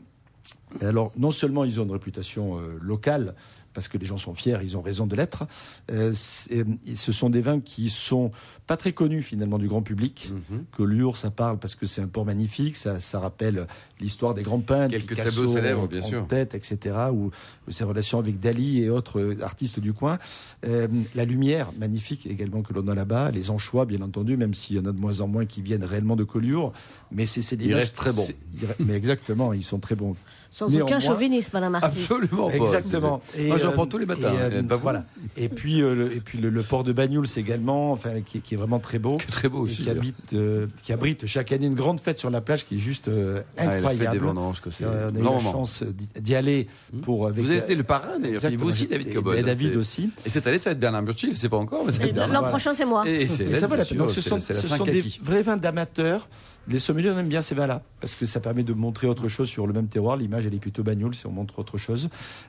alors 0.80 1.12
non 1.16 1.30
seulement 1.32 1.64
ils 1.64 1.80
ont 1.80 1.84
une 1.84 1.90
réputation 1.90 2.60
locale, 2.80 3.34
parce 3.72 3.88
que 3.88 3.98
les 3.98 4.06
gens 4.06 4.16
sont 4.16 4.34
fiers, 4.34 4.58
ils 4.62 4.76
ont 4.76 4.82
raison 4.82 5.06
de 5.06 5.14
l'être. 5.16 5.44
Euh, 5.90 6.10
c'est- 6.14 6.64
ce 6.94 7.12
sont 7.12 7.30
des 7.30 7.40
vins 7.40 7.60
qui 7.60 7.88
sont 7.90 8.30
pas 8.66 8.76
très 8.76 8.92
connus 8.92 9.22
finalement 9.22 9.58
du 9.58 9.68
grand 9.68 9.82
public. 9.82 10.30
Mhm. 10.50 10.64
Collioure, 10.72 11.16
ça 11.16 11.30
parle 11.30 11.58
parce 11.58 11.74
que 11.74 11.86
c'est 11.86 12.00
un 12.02 12.06
port 12.08 12.24
magnifique, 12.24 12.76
ça, 12.76 13.00
ça 13.00 13.20
rappelle 13.20 13.66
l'histoire 14.00 14.34
des 14.34 14.42
grands 14.42 14.60
peintres, 14.60 14.90
Quelques 14.90 15.08
Picasso 15.10 15.44
beaux 15.44 15.52
célèbres, 15.54 15.82
en- 15.82 15.86
bien 15.86 16.00
en 16.00 16.06
sûr. 16.06 16.26
tête, 16.26 16.54
etc. 16.54 16.96
Ou, 17.12 17.30
ou 17.68 17.70
ses 17.70 17.84
relations 17.84 18.18
avec 18.18 18.40
Dali 18.40 18.82
et 18.82 18.90
autres 18.90 19.20
euh, 19.20 19.36
artistes 19.42 19.80
du 19.80 19.92
coin. 19.92 20.18
Euh, 20.66 20.88
la 21.14 21.24
lumière, 21.24 21.72
magnifique 21.78 22.26
également 22.26 22.62
que 22.62 22.72
l'on 22.72 22.86
a 22.88 22.94
là-bas. 22.94 23.30
Les 23.30 23.50
anchois, 23.50 23.84
bien 23.86 24.02
entendu, 24.02 24.36
même 24.36 24.54
s'il 24.54 24.76
y 24.76 24.78
en 24.78 24.84
a 24.86 24.92
de 24.92 24.98
moins 24.98 25.20
en 25.20 25.28
moins 25.28 25.46
qui 25.46 25.62
viennent 25.62 25.84
réellement 25.84 26.16
de 26.16 26.24
Collioure. 26.24 26.72
Mais 27.12 27.26
c'est 27.26 27.56
des 27.56 27.66
images- 27.66 27.78
restent 27.78 27.96
très 27.96 28.10
re- 28.10 28.34
Mais 28.80 28.94
exactement, 28.94 29.52
ils 29.52 29.64
sont 29.64 29.78
très 29.78 29.94
bons. 29.94 30.16
Sans 30.52 30.68
Néanmoins- 30.68 30.82
aucun 30.86 31.00
chauvinisme, 31.00 31.50
Madame 31.54 31.72
Marty. 31.72 31.98
Absolument 32.00 32.48
pas. 32.50 32.56
Exactement. 32.56 33.22
Moi, 33.38 33.58
j'en 33.58 33.68
euh, 33.68 33.72
prends 33.72 33.86
tous 33.86 33.98
les 33.98 34.06
matins. 34.06 34.32
et, 34.34 34.54
euh, 34.56 34.62
pas 34.64 34.76
vous 34.76 34.82
voilà. 34.82 35.04
Et 35.36 35.48
puis, 35.48 35.80
euh, 35.80 35.94
le, 35.94 36.12
et 36.16 36.20
puis 36.20 36.38
le, 36.38 36.50
le 36.50 36.62
port 36.62 36.82
de 36.82 36.92
Bagnoul, 36.92 37.28
c'est 37.28 37.38
également, 37.40 37.92
enfin, 37.92 38.20
qui, 38.20 38.40
qui 38.40 38.54
est 38.54 38.56
vraiment 38.56 38.80
très 38.80 38.98
beau. 38.98 39.18
Très 39.28 39.48
beau 39.48 39.58
Et 39.60 39.62
aussi. 39.70 39.76
qui, 39.76 39.82
d'ailleurs. 39.84 39.98
habite, 40.02 40.32
euh, 40.32 40.66
qui 40.82 40.92
abrite 40.92 41.26
chaque 41.26 41.52
année 41.52 41.66
une 41.66 41.74
grande 41.74 42.00
fête 42.00 42.18
sur 42.18 42.30
la 42.30 42.40
plage 42.40 42.66
qui 42.66 42.74
est 42.74 42.78
juste 42.78 43.06
euh, 43.06 43.42
Ah, 43.56 43.64
la 43.64 43.70
fête 43.70 43.78
incroyable. 43.78 44.18
des 44.18 44.70
c'est 44.72 44.84
Euh, 44.84 45.10
on 45.12 45.16
a 45.16 45.18
eu 45.20 45.22
la 45.22 45.40
chance 45.52 45.84
d'y- 46.20 46.34
aller 46.34 46.66
pour 47.02 47.28
avec 47.28 47.44
Vous 47.44 47.50
avez 47.50 47.60
été 47.60 47.74
le 47.76 47.84
parrain 47.84 48.18
d'ailleurs. 48.18 48.40
Vous 48.58 48.68
aussi, 48.68 48.86
David 48.88 49.08
Et- 49.08 49.14
Cobol. 49.14 49.38
et 49.38 49.42
David 49.42 49.70
C'est- 49.72 49.76
aussi. 49.76 50.10
Et 50.26 50.28
cette 50.30 50.46
année, 50.48 50.58
ça 50.58 50.70
va 50.70 50.72
être 50.72 50.80
Bernard 50.80 51.02
Burchi, 51.04 51.26
je 51.26 51.32
ne 51.32 51.36
sais 51.36 51.48
pas 51.48 51.58
encore, 51.58 51.86
Et 52.02 52.10
L'an 52.12 52.42
prochain, 52.48 52.74
c'est 52.74 52.84
moi. 52.84 53.04
Et 53.08 53.28
c'est 53.28 53.44
Et 53.44 53.54
ça 53.54 53.66
va 53.68 53.76
la 53.76 53.84
Donc 53.84 54.10
ce 54.10 54.20
c'est 54.20 54.28
sont, 54.30 54.40
c'est 54.40 54.84
des 54.90 55.04
vrais 55.22 55.42
vins 55.42 55.56
d'amateurs. 55.56 56.28
Les 56.68 56.78
sommeliers 56.78 57.10
on 57.10 57.18
aime 57.18 57.28
bien 57.28 57.40
ces 57.42 57.54
vins-là 57.54 57.82
parce 58.00 58.14
que 58.14 58.26
ça 58.26 58.38
permet 58.38 58.62
de 58.62 58.74
montrer 58.74 59.06
autre 59.06 59.28
chose 59.28 59.48
sur 59.48 59.66
le 59.66 59.72
même 59.72 59.86
terroir. 59.88 60.16
L'image 60.18 60.39
elle 60.46 60.54
est 60.54 60.60
plutôt 60.60 60.82
bagnole 60.82 61.14
si 61.14 61.26
on 61.26 61.32
montre 61.32 61.58
autre 61.58 61.78
chose. 61.78 62.08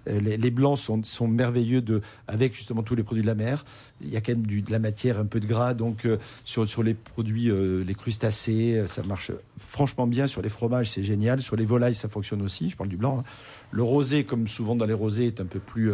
Euh, 0.10 0.20
Les, 0.20 0.52
blancs 0.52 0.78
sont, 0.78 1.28
merveilleux 1.28 1.82
de, 1.82 2.02
avec 2.28 2.56
justement 2.56 2.84
tous 2.84 2.96
les 2.96 3.04
produits 3.04 3.22
de 3.22 3.28
la 3.28 3.36
mer. 3.36 3.64
Il 4.02 4.10
y 4.10 4.18
a 4.18 4.22
quand 4.22 4.34
même 4.34 4.46
de 4.46 4.72
la 4.72 4.80
matière, 4.80 5.20
un 5.20 5.26
peu 5.26 5.40
de 5.40 5.48
gras. 5.48 5.74
Donc 5.74 6.06
euh, 6.06 6.18
sur, 6.44 6.68
sur 6.68 6.84
les 6.84 6.94
produits, 6.94 7.50
euh, 7.50 7.84
les 7.84 7.96
crustacés, 7.96 8.84
ça 8.88 9.04
marche 9.04 9.32
franchement 9.58 10.08
bien. 10.08 10.28
Sur 10.28 10.42
les 10.42 10.50
fromages, 10.50 10.90
c'est 10.90 11.04
génial. 11.04 11.42
Sur 11.42 11.56
les 11.56 11.66
volailles, 11.66 11.96
ça 11.96 12.10
fonctionne 12.10 12.42
aussi. 12.42 12.70
Je 12.70 12.78
parle 12.78 12.90
du 12.90 12.98
blanc. 12.98 13.20
hein. 13.20 13.24
Le 13.72 13.84
rosé, 13.84 14.24
comme 14.24 14.48
souvent 14.48 14.76
dans 14.76 14.86
les 14.86 14.94
rosés, 14.94 15.28
est 15.28 15.42
un 15.42 15.46
peu 15.46 15.60
plus 15.60 15.92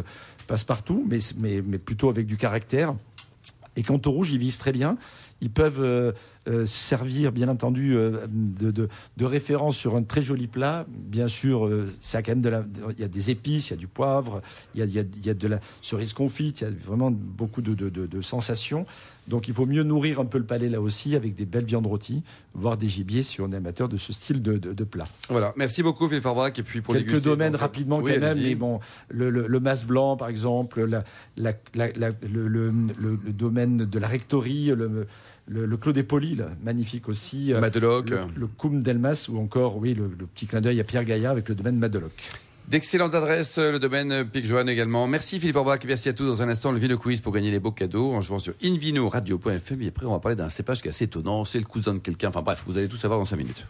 passe-partout, 0.47 1.05
mais, 1.07 1.19
mais, 1.37 1.61
mais 1.65 1.77
plutôt 1.77 2.09
avec 2.09 2.25
du 2.25 2.37
caractère. 2.37 2.95
Et 3.75 3.83
quant 3.83 4.01
au 4.05 4.11
rouge, 4.11 4.31
ils 4.31 4.39
visent 4.39 4.57
très 4.57 4.71
bien. 4.71 4.97
Ils 5.41 5.51
peuvent 5.51 6.13
euh, 6.47 6.65
servir, 6.65 7.31
bien 7.31 7.49
entendu, 7.49 7.95
euh, 7.95 8.25
de, 8.29 8.71
de, 8.71 8.87
de 9.17 9.25
référence 9.25 9.77
sur 9.77 9.95
un 9.95 10.03
très 10.03 10.21
joli 10.21 10.47
plat. 10.47 10.85
Bien 10.89 11.27
sûr, 11.27 11.65
euh, 11.67 11.85
ça 11.99 12.19
a 12.19 12.21
quand 12.21 12.31
même 12.31 12.41
de 12.41 12.49
la, 12.49 12.61
de- 12.61 12.81
il 12.97 13.01
y 13.01 13.03
a 13.03 13.07
des 13.09 13.29
épices, 13.29 13.69
il 13.69 13.71
y 13.71 13.73
a 13.73 13.77
du 13.77 13.87
poivre, 13.87 14.41
il 14.75 14.79
y 14.79 14.83
a, 14.83 14.85
il 14.85 14.93
y 14.93 14.99
a, 14.99 15.03
il 15.17 15.25
y 15.25 15.29
a 15.29 15.33
de 15.33 15.47
la 15.47 15.59
cerise 15.81 16.13
confite, 16.13 16.61
il 16.61 16.63
y 16.63 16.67
a 16.67 16.73
vraiment 16.85 17.11
beaucoup 17.11 17.61
de, 17.61 17.73
de, 17.73 17.89
sensations. 18.21 18.85
Donc, 19.27 19.49
il 19.49 19.53
faut 19.53 19.65
mieux 19.65 19.83
nourrir 19.83 20.21
un 20.21 20.25
peu 20.25 20.37
le 20.37 20.45
palais 20.45 20.69
là 20.69 20.79
aussi 20.79 21.13
avec 21.13 21.35
des 21.35 21.45
belles 21.45 21.65
viandes 21.65 21.85
rôties, 21.85 22.23
voire 22.53 22.77
des 22.77 22.87
gibiers 22.87 23.23
si 23.23 23.41
on 23.41 23.51
est 23.51 23.57
amateur 23.57 23.89
de 23.89 23.97
ce 23.97 24.13
style 24.13 24.41
de, 24.41 24.83
plat. 24.85 25.03
Voilà, 25.29 25.53
merci 25.57 25.83
beaucoup 25.83 26.07
Philippe 26.07 26.23
Farbrac. 26.23 26.57
Et 26.59 26.63
puis 26.63 26.79
pour 26.79 26.93
Quelques 26.93 27.07
déguster, 27.07 27.29
domaines 27.29 27.51
donc, 27.51 27.59
rapidement 27.61 27.97
oui, 27.99 28.13
quand 28.13 28.21
même, 28.21 28.39
mais 28.41 28.55
bon, 28.55 28.79
le, 29.09 29.29
le, 29.29 29.47
le 29.47 29.59
mas 29.59 29.83
blanc 29.85 30.15
par 30.15 30.29
exemple, 30.29 30.85
la, 30.85 31.03
le- 31.75 32.71
le 32.99 33.17
domaine 33.33 33.77
de 33.85 33.99
la 33.99 34.07
rectorie, 34.07 34.67
le, 34.67 35.07
le, 35.47 35.65
le 35.65 35.77
Clos 35.77 35.93
des 35.93 36.03
Polis, 36.03 36.37
magnifique 36.63 37.07
aussi, 37.09 37.53
euh, 37.53 37.59
Madeloc. 37.61 38.09
le, 38.09 38.19
le 38.35 38.47
Coum 38.47 38.81
d'Elmas 38.83 39.27
ou 39.31 39.39
encore, 39.39 39.77
oui, 39.77 39.93
le, 39.93 40.03
le 40.07 40.25
petit 40.25 40.45
clin 40.45 40.61
d'œil 40.61 40.79
à 40.79 40.83
Pierre 40.83 41.05
Gaillard 41.05 41.31
avec 41.31 41.47
le 41.49 41.55
domaine 41.55 41.77
Madeloc. 41.77 42.11
D'excellentes 42.67 43.15
adresses, 43.15 43.57
le 43.59 43.79
domaine 43.79 44.25
Pic 44.25 44.45
Joanne 44.45 44.67
également. 44.67 45.07
Merci 45.07 45.39
Philippe 45.39 45.55
Orbach, 45.55 45.79
merci 45.87 46.09
à 46.09 46.13
tous. 46.13 46.25
Dans 46.25 46.43
un 46.43 46.49
instant, 46.49 46.73
le 46.73 46.79
Vino 46.79 46.97
Quiz 46.97 47.21
pour 47.21 47.31
gagner 47.31 47.49
les 47.49 47.59
beaux 47.59 47.71
cadeaux 47.71 48.11
en 48.11 48.19
jouant 48.19 48.39
sur 48.39 48.55
invinoradio.fm. 48.61 49.81
Et 49.81 49.87
après, 49.87 50.05
on 50.05 50.11
va 50.11 50.19
parler 50.19 50.35
d'un 50.35 50.49
cépage 50.49 50.81
qui 50.81 50.87
est 50.87 50.91
assez 50.91 51.05
étonnant. 51.05 51.45
C'est 51.45 51.59
le 51.59 51.65
cousin 51.65 51.93
de 51.93 51.99
quelqu'un. 51.99 52.27
Enfin 52.27 52.41
bref, 52.41 52.63
vous 52.67 52.77
allez 52.77 52.89
tout 52.89 52.97
savoir 52.97 53.19
dans 53.19 53.25
5 53.25 53.37
minutes. 53.37 53.65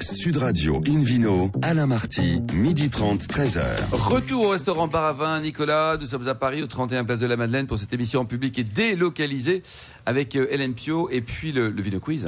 Sud 0.00 0.36
Radio 0.36 0.82
Invino, 0.86 1.50
Alain 1.62 1.86
Marty, 1.86 2.42
midi 2.52 2.88
30, 2.90 3.20
13h. 3.22 3.62
Retour 3.92 4.46
au 4.46 4.48
restaurant 4.50 4.88
Bar 4.88 5.04
à 5.04 5.12
Vin, 5.12 5.40
Nicolas. 5.40 5.96
Nous 6.00 6.06
sommes 6.06 6.26
à 6.28 6.34
Paris, 6.34 6.62
au 6.62 6.66
31 6.66 7.04
Place 7.04 7.18
de 7.18 7.26
la 7.26 7.36
Madeleine, 7.36 7.66
pour 7.66 7.78
cette 7.78 7.92
émission 7.92 8.20
en 8.20 8.24
public 8.24 8.58
et 8.58 8.64
délocalisée 8.64 9.62
avec 10.06 10.36
euh, 10.36 10.46
Hélène 10.50 10.74
Pio 10.74 11.08
et 11.10 11.20
puis 11.20 11.52
le, 11.52 11.68
le 11.68 11.82
Vino 11.82 12.00
Quiz. 12.00 12.26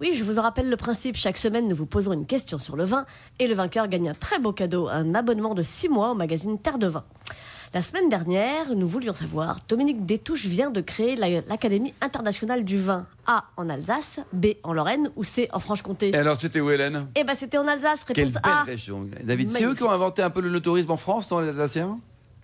Oui, 0.00 0.12
je 0.14 0.24
vous 0.24 0.38
en 0.38 0.42
rappelle 0.42 0.70
le 0.70 0.76
principe. 0.76 1.16
Chaque 1.16 1.38
semaine, 1.38 1.68
nous 1.68 1.76
vous 1.76 1.86
poserons 1.86 2.14
une 2.14 2.26
question 2.26 2.58
sur 2.58 2.76
le 2.76 2.84
vin 2.84 3.06
et 3.38 3.46
le 3.46 3.54
vainqueur 3.54 3.88
gagne 3.88 4.08
un 4.10 4.14
très 4.14 4.38
beau 4.38 4.52
cadeau, 4.52 4.88
un 4.88 5.14
abonnement 5.14 5.54
de 5.54 5.62
6 5.62 5.88
mois 5.88 6.12
au 6.12 6.14
magazine 6.14 6.58
Terre 6.58 6.78
de 6.78 6.86
Vin. 6.86 7.04
La 7.72 7.82
semaine 7.82 8.08
dernière, 8.08 8.74
nous 8.74 8.88
voulions 8.88 9.14
savoir, 9.14 9.58
Dominique 9.68 10.04
Détouche 10.04 10.46
vient 10.46 10.70
de 10.72 10.80
créer 10.80 11.14
la- 11.14 11.40
l'Académie 11.42 11.94
internationale 12.00 12.64
du 12.64 12.78
vin. 12.78 13.06
A 13.28 13.44
en 13.56 13.68
Alsace, 13.68 14.18
B 14.32 14.46
en 14.64 14.72
Lorraine 14.72 15.08
ou 15.14 15.22
C 15.22 15.48
en 15.52 15.60
Franche-Comté? 15.60 16.08
Et 16.10 16.16
alors, 16.16 16.36
c'était 16.36 16.58
où 16.60 16.68
Hélène? 16.68 17.06
Eh 17.14 17.22
ben 17.22 17.34
c'était 17.36 17.58
en 17.58 17.68
Alsace, 17.68 18.02
Quelle 18.04 18.26
réponse 18.26 18.42
belle 18.42 18.52
A. 18.52 18.62
région. 18.64 19.06
David, 19.22 19.52
c'est 19.52 19.64
eux 19.64 19.74
qui 19.76 19.84
ont 19.84 19.90
inventé 19.90 20.20
un 20.20 20.30
peu 20.30 20.40
le 20.40 20.60
tourisme 20.60 20.90
en 20.90 20.96
France, 20.96 21.30
non, 21.30 21.38
les 21.38 21.50
Alsaciens? 21.50 22.00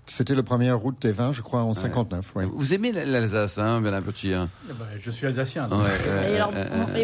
C'était 0.09 0.37
le 0.37 0.45
premier 0.45 0.71
route 0.71 1.03
des 1.03 1.11
vins, 1.11 1.33
je 1.33 1.43
crois, 1.43 1.63
en 1.63 1.73
59. 1.73 2.37
ouais. 2.37 2.47
Vous 2.53 2.73
aimez 2.75 2.93
l'Alsace, 2.93 3.59
hein, 3.59 3.81
Bernard 3.81 4.03
Petit 4.03 4.33
hein? 4.33 4.49
Eh 4.71 4.73
ben, 4.73 4.85
je 5.01 5.11
suis 5.11 5.27
alsacien. 5.27 5.69
Ouais, 5.69 6.31
Et, 6.31 6.37
alors, 6.37 6.53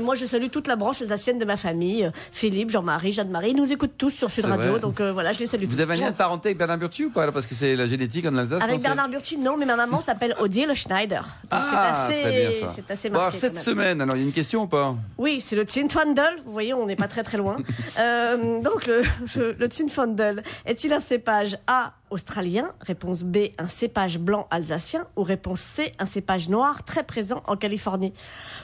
moi, 0.05 0.15
je 0.15 0.25
salue 0.25 0.47
toute 0.53 0.69
la 0.69 0.77
branche 0.77 1.03
alsacienne 1.03 1.39
de 1.39 1.45
ma 1.45 1.57
famille. 1.57 2.05
euh, 2.05 2.11
Philippe, 2.31 2.71
Jean-Marie, 2.71 3.11
Jeanne-Marie. 3.11 3.51
Ils 3.51 3.57
nous 3.57 3.73
écoutent 3.73 3.99
tous 3.99 4.11
sur 4.11 4.31
Sud 4.31 4.45
Radio. 4.45 4.79
Donc 4.79 5.01
euh, 5.01 5.13
voilà, 5.13 5.33
je 5.33 5.41
les 5.41 5.47
salue 5.47 5.65
Vous 5.65 5.75
tous. 5.75 5.81
avez 5.81 5.95
un 5.95 5.97
lien 5.97 6.11
de 6.13 6.17
parenté 6.17 6.51
avec 6.51 6.59
Bernard 6.59 6.79
Burti 6.79 7.07
ou 7.07 7.11
pas 7.11 7.33
Parce 7.33 7.47
que 7.47 7.57
c'est 7.57 7.75
la 7.75 7.87
génétique 7.87 8.25
en 8.27 8.37
Alsace 8.37 8.63
Avec 8.63 8.77
non, 8.77 8.83
Bernard 8.83 9.09
Burti, 9.09 9.37
non, 9.37 9.57
mais 9.57 9.67
ma 9.67 9.75
maman 9.75 10.01
s'appelle 10.07 10.37
Odile 10.39 10.73
Schneider. 10.75 11.27
Ah, 11.51 12.07
c'est 12.09 12.15
assez, 12.15 12.23
très 12.23 12.41
bien 12.41 12.51
ça. 12.69 12.73
c'est 12.73 12.91
assez 12.93 13.11
Bon, 13.11 13.19
alors, 13.19 13.35
cette 13.35 13.59
semaine, 13.59 14.01
alors 14.01 14.15
il 14.17 14.21
y 14.21 14.23
a 14.23 14.27
une 14.27 14.33
question 14.33 14.63
ou 14.63 14.67
pas? 14.69 14.95
Oui, 15.19 15.41
c'est 15.41 15.57
le 15.57 15.67
Zinfandel. 15.69 16.37
Vous 16.47 16.53
voyez, 16.53 16.73
on 16.73 16.87
n'est 16.87 16.95
pas 16.97 17.09
très 17.09 17.25
très 17.25 17.39
loin. 17.39 17.57
Euh, 17.99 18.63
donc 18.63 18.87
le, 18.87 19.03
le, 19.37 19.53
le 19.59 19.69
Zinfandel 19.71 20.43
est-il 20.65 20.93
un 20.93 21.01
cépage 21.01 21.59
A 21.67 21.93
australien 22.13 22.73
Réponse 22.81 23.25
B, 23.25 23.49
un 23.59 23.69
cépage 23.69 24.19
blanc 24.19 24.47
alsacien 24.51 25.07
ou 25.17 25.23
réponse 25.23 25.61
C, 25.61 25.93
un 25.99 26.07
cépage 26.07 26.49
noir 26.49 26.85
très 26.85 27.03
présent 27.03 27.43
en 27.47 27.57
Californie 27.57 28.13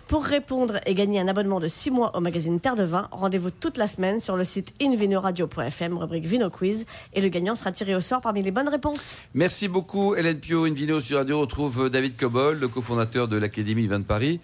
Pour 0.06 0.24
répondre 0.24 0.80
et 0.86 0.94
gagner 0.94 1.18
un 1.18 1.28
abonnement 1.28 1.58
de 1.58 1.68
6 1.68 1.90
mois 1.90 2.16
au 2.16 2.20
magazine 2.20 2.60
Terre 2.60 2.76
de 2.76 2.84
Vin, 2.84 3.08
rendez-vous 3.10 3.50
toute 3.50 3.78
la 3.78 3.86
semaine 3.86 4.20
sur 4.20 4.36
le 4.36 4.44
site 4.44 4.72
invinoradio.fm, 4.80 5.98
rubrique 5.98 6.26
Vino 6.26 6.50
Quiz, 6.50 6.86
et 7.14 7.20
le 7.20 7.28
gagnant 7.28 7.54
sera 7.54 7.72
tiré 7.72 7.94
au 7.94 8.00
sort 8.00 8.20
parmi 8.20 8.42
les 8.42 8.50
bonnes 8.50 8.68
réponses. 8.68 9.18
Merci 9.34 9.68
beaucoup 9.68 10.14
Hélène 10.14 10.38
Pio. 10.38 10.66
Une 10.66 10.74
vidéo 10.74 11.00
sur 11.00 11.18
Radio 11.18 11.40
retrouve 11.40 11.90
David 11.90 12.16
Cobol, 12.16 12.58
le 12.58 12.68
cofondateur 12.68 13.28
de 13.28 13.36
l'Académie 13.36 13.86
Vin 13.86 14.00
de 14.00 14.04
Paris, 14.04 14.40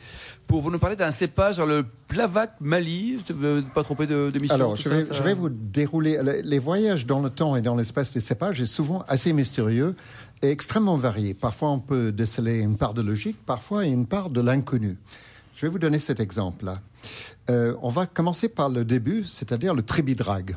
pour 0.46 0.62
vous 0.62 0.70
nous 0.70 0.78
parler 0.78 0.96
d'un 0.96 1.10
cépage, 1.10 1.58
le 1.60 1.84
Plavac 2.08 2.52
Mali. 2.60 3.16
Vous 3.30 3.34
ne 3.46 3.60
pas 3.62 3.82
tromper 3.82 4.06
de- 4.06 4.30
d'émission 4.32 4.54
Alors, 4.54 4.76
je 4.76 4.82
ça, 4.84 4.88
vais, 4.90 5.04
ça 5.06 5.12
je 5.12 5.22
vais 5.22 5.34
vous 5.34 5.48
dérouler. 5.48 6.18
Les 6.44 6.58
voyages 6.58 7.06
dans 7.06 7.20
le 7.20 7.30
temps 7.30 7.56
et 7.56 7.62
dans 7.62 7.74
l'espace 7.74 8.12
des 8.12 8.20
cépages 8.20 8.60
est 8.60 8.66
souvent 8.66 9.04
assez 9.08 9.32
mystérieux 9.32 9.94
et 10.42 10.50
extrêmement 10.50 10.96
varié. 10.96 11.34
Parfois, 11.34 11.70
on 11.70 11.80
peut 11.80 12.12
déceler 12.12 12.58
une 12.58 12.76
part 12.76 12.94
de 12.94 13.02
logique, 13.02 13.36
parfois 13.46 13.84
une 13.84 14.06
part 14.06 14.30
de 14.30 14.40
l'inconnu. 14.40 14.96
Je 15.56 15.66
vais 15.66 15.70
vous 15.72 15.78
donner 15.78 15.98
cet 15.98 16.20
exemple-là. 16.20 16.80
Euh, 17.50 17.74
on 17.82 17.88
va 17.90 18.06
commencer 18.06 18.48
par 18.48 18.68
le 18.68 18.84
début, 18.84 19.24
c'est-à-dire 19.24 19.72
le 19.74 19.82
tribidrag. 19.82 20.56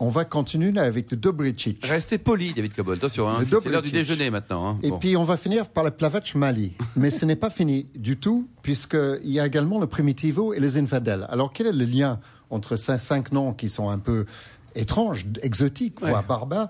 On 0.00 0.10
va 0.10 0.24
continuer 0.24 0.76
avec 0.78 1.10
le 1.10 1.16
Dobricic. 1.16 1.84
Restez 1.86 2.18
poli, 2.18 2.52
David 2.52 2.74
Cobol. 2.74 2.96
Attention, 2.96 3.28
hein, 3.28 3.42
c'est 3.48 3.64
l'heure 3.68 3.82
du 3.82 3.92
déjeuner 3.92 4.28
maintenant. 4.30 4.70
hein. 4.70 4.78
Et 4.82 4.90
Bon. 4.90 4.98
puis 4.98 5.16
on 5.16 5.24
va 5.24 5.36
finir 5.36 5.68
par 5.68 5.84
le 5.84 5.90
Plavac 5.92 6.34
Mali. 6.34 6.72
Mais 6.96 7.10
ce 7.10 7.24
n'est 7.24 7.36
pas 7.36 7.50
fini 7.50 7.86
du 7.94 8.16
tout, 8.16 8.48
puisqu'il 8.62 9.30
y 9.30 9.38
a 9.38 9.46
également 9.46 9.78
le 9.80 9.86
Primitivo 9.86 10.52
et 10.52 10.58
les 10.60 10.78
Infidèles. 10.78 11.26
Alors 11.28 11.52
quel 11.52 11.68
est 11.68 11.72
le 11.72 11.84
lien 11.84 12.18
entre 12.50 12.74
ces 12.76 12.98
cinq 12.98 13.30
noms 13.32 13.52
qui 13.52 13.68
sont 13.68 13.88
un 13.88 13.98
peu 13.98 14.26
étranges, 14.74 15.26
exotiques, 15.42 16.00
voire 16.00 16.22
Ouais. 16.22 16.26
barbares? 16.28 16.68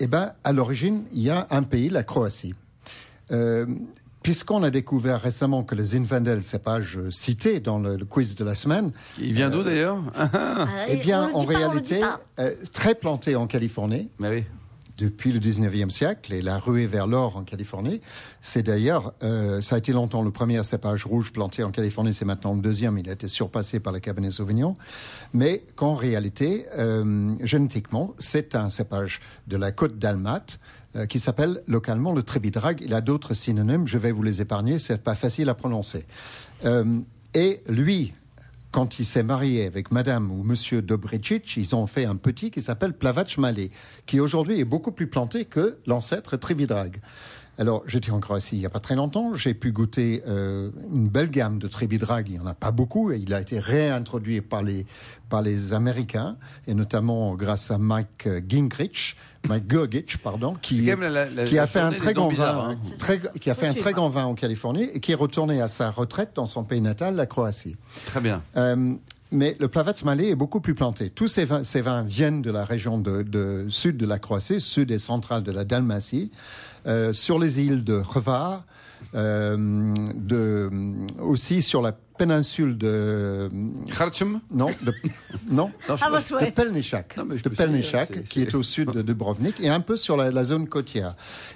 Eh 0.00 0.06
bien, 0.06 0.32
à 0.42 0.52
l'origine, 0.52 1.04
il 1.12 1.20
y 1.22 1.30
a 1.30 1.46
un 1.50 1.62
pays, 1.62 1.88
la 1.90 2.02
Croatie. 2.02 2.54
Euh, 3.30 3.66
Puisqu'on 4.22 4.62
a 4.62 4.70
découvert 4.70 5.20
récemment 5.20 5.64
que 5.64 5.74
les 5.74 5.96
Infidèles, 5.96 6.42
cépage 6.42 6.98
euh, 6.98 7.10
cité 7.10 7.60
dans 7.60 7.78
le, 7.78 7.96
le 7.96 8.04
quiz 8.04 8.34
de 8.34 8.44
la 8.44 8.54
semaine, 8.54 8.92
Il 9.18 9.32
vient 9.34 9.50
d'où 9.50 9.62
d'ailleurs 9.62 9.98
Ah, 10.16 10.66
eh 10.88 10.96
bien, 10.96 11.30
on 11.34 11.44
le 11.44 11.46
en 11.46 11.50
le 11.50 11.56
réalité, 11.56 12.00
pas. 12.00 12.20
euh, 12.38 12.54
très 12.72 12.94
planté 12.94 13.34
en 13.36 13.46
Californie, 13.46 14.10
Mais 14.20 14.28
oui. 14.30 14.44
depuis 14.98 15.32
le 15.32 15.40
19e 15.40 15.90
siècle 15.90 16.32
et 16.32 16.40
la 16.42 16.58
ruée 16.58 16.86
vers 16.86 17.06
l'or 17.08 17.36
en 17.36 17.42
Californie. 17.42 18.00
C'est 18.40 18.62
d'ailleurs, 18.62 19.12
euh, 19.24 19.60
ça 19.60 19.74
a 19.74 19.78
été 19.78 19.92
longtemps 19.92 20.22
le 20.22 20.30
premier 20.30 20.62
cépage 20.62 21.04
rouge 21.04 21.32
planté 21.32 21.64
en 21.64 21.70
Californie, 21.72 22.14
c'est 22.14 22.24
maintenant 22.24 22.54
le 22.54 22.60
deuxième, 22.60 22.98
il 22.98 23.08
a 23.08 23.12
été 23.14 23.26
surpassé 23.26 23.80
par 23.80 23.92
le 23.92 23.98
Cabernet 24.00 24.30
Sauvignon, 24.32 24.76
mais 25.32 25.64
qu'en 25.74 25.94
réalité, 25.96 26.66
euh, 26.78 27.34
génétiquement, 27.42 28.14
c'est 28.18 28.54
un 28.54 28.70
cépage 28.70 29.20
de 29.48 29.56
la 29.56 29.72
côte 29.72 29.98
d'Almat, 29.98 30.44
euh, 30.96 31.06
qui 31.06 31.18
s'appelle 31.18 31.62
localement 31.66 32.12
le 32.12 32.22
Trébidrag. 32.22 32.80
Il 32.80 32.94
a 32.94 33.00
d'autres 33.00 33.34
synonymes, 33.34 33.86
je 33.86 33.98
vais 33.98 34.12
vous 34.12 34.22
les 34.22 34.42
épargner, 34.42 34.78
c'est 34.78 35.02
pas 35.02 35.14
facile 35.14 35.48
à 35.48 35.54
prononcer. 35.54 36.04
Euh, 36.64 36.98
et 37.34 37.62
lui, 37.68 38.12
quand 38.72 38.98
il 38.98 39.04
s'est 39.04 39.22
marié 39.22 39.66
avec 39.66 39.90
Madame 39.90 40.30
ou 40.30 40.42
Monsieur 40.42 40.82
Dobricic, 40.82 41.56
ils 41.56 41.74
ont 41.74 41.86
fait 41.86 42.04
un 42.04 42.16
petit 42.16 42.50
qui 42.50 42.62
s'appelle 42.62 42.92
Plavac 42.92 43.38
Malé, 43.38 43.70
qui 44.06 44.20
aujourd'hui 44.20 44.60
est 44.60 44.64
beaucoup 44.64 44.92
plus 44.92 45.06
planté 45.06 45.44
que 45.44 45.78
l'ancêtre 45.86 46.36
Trébidrag. 46.36 47.00
Alors, 47.58 47.82
j'étais 47.86 48.10
en 48.10 48.20
Croatie 48.20 48.56
il 48.56 48.60
n'y 48.60 48.66
a 48.66 48.70
pas 48.70 48.80
très 48.80 48.96
longtemps. 48.96 49.34
J'ai 49.34 49.52
pu 49.52 49.72
goûter 49.72 50.22
euh, 50.26 50.70
une 50.90 51.08
belle 51.08 51.30
gamme 51.30 51.58
de 51.58 51.68
Trébidrag. 51.68 52.28
Il 52.28 52.32
n'y 52.32 52.38
en 52.40 52.46
a 52.46 52.54
pas 52.54 52.70
beaucoup. 52.70 53.12
Et 53.12 53.18
il 53.18 53.34
a 53.34 53.42
été 53.42 53.58
réintroduit 53.58 54.40
par 54.40 54.62
les, 54.62 54.86
par 55.28 55.42
les 55.42 55.74
Américains, 55.74 56.36
et 56.66 56.72
notamment 56.72 57.34
grâce 57.34 57.70
à 57.70 57.76
Mike 57.76 58.26
Gingrich, 58.48 59.16
Mike 59.48 59.66
Gurgich, 59.66 60.18
pardon, 60.18 60.54
qui, 60.62 60.82
la- 60.82 61.26
la- 61.26 61.44
qui 61.44 61.58
a 61.58 61.66
fait 61.66 61.80
un 61.80 61.90
très 61.92 62.14
grand 62.14 62.28
vin, 62.28 62.46
hein. 62.46 62.78
hein, 62.80 62.88
très- 62.98 63.20
qui 63.40 63.50
a 63.50 63.54
fait 63.54 63.66
un 63.66 63.74
très 63.74 63.92
grand 63.92 64.08
vin 64.08 64.24
en 64.24 64.34
Californie 64.34 64.88
et 64.94 65.00
qui 65.00 65.10
est 65.12 65.16
retourné 65.16 65.60
à 65.60 65.66
sa 65.68 65.90
retraite 65.90 66.30
dans 66.34 66.46
son 66.46 66.62
pays 66.64 66.80
natal, 66.80 67.16
la 67.16 67.26
Croatie. 67.26 67.76
Très 68.06 68.20
bien. 68.20 68.42
Euh, 68.56 68.94
mais 69.32 69.56
le 69.58 69.66
Plavac 69.66 70.04
Malais 70.04 70.28
est 70.28 70.34
beaucoup 70.36 70.60
plus 70.60 70.74
planté. 70.74 71.10
Tous 71.10 71.26
ces 71.26 71.44
vins, 71.44 71.64
ces 71.64 71.80
vins 71.80 72.02
viennent 72.02 72.42
de 72.42 72.50
la 72.52 72.64
région 72.64 72.98
de, 72.98 73.22
de 73.22 73.66
sud 73.68 73.96
de 73.96 74.06
la 74.06 74.18
Croatie, 74.18 74.60
sud 74.60 74.90
et 74.90 74.98
centrale 74.98 75.42
de 75.42 75.50
la 75.50 75.64
Dalmatie, 75.64 76.30
euh, 76.86 77.12
sur 77.12 77.38
les 77.38 77.60
îles 77.60 77.82
de 77.82 77.94
Hvar, 78.14 78.64
euh, 79.14 79.56
de, 80.14 80.70
aussi 81.20 81.62
sur 81.62 81.82
la 81.82 81.92
péninsule 82.26 82.78
de 82.78 83.50
Khartoum 83.96 84.40
non 84.54 84.66
de, 84.82 84.94
non 85.50 85.70
Non, 85.88 85.96
je 85.96 86.04
vos 86.04 86.10
pense- 86.12 86.30
de. 86.30 86.50
Pelnechak, 86.50 87.16
Non, 87.16 87.24
mais 87.26 87.36
je 87.36 87.42
de 87.42 87.48
Pelnechak, 87.48 88.24
qui 88.24 88.42
est 88.42 88.54
au 88.54 88.62
sud 88.62 88.90
de 88.92 89.02
Dubrovnik, 89.02 89.58
et 89.60 89.68
un 89.68 89.80
peu 89.80 89.96
sur 89.96 90.16
la, 90.16 90.30
la 90.30 90.44
zone 90.44 90.68
côtière. 90.68 91.14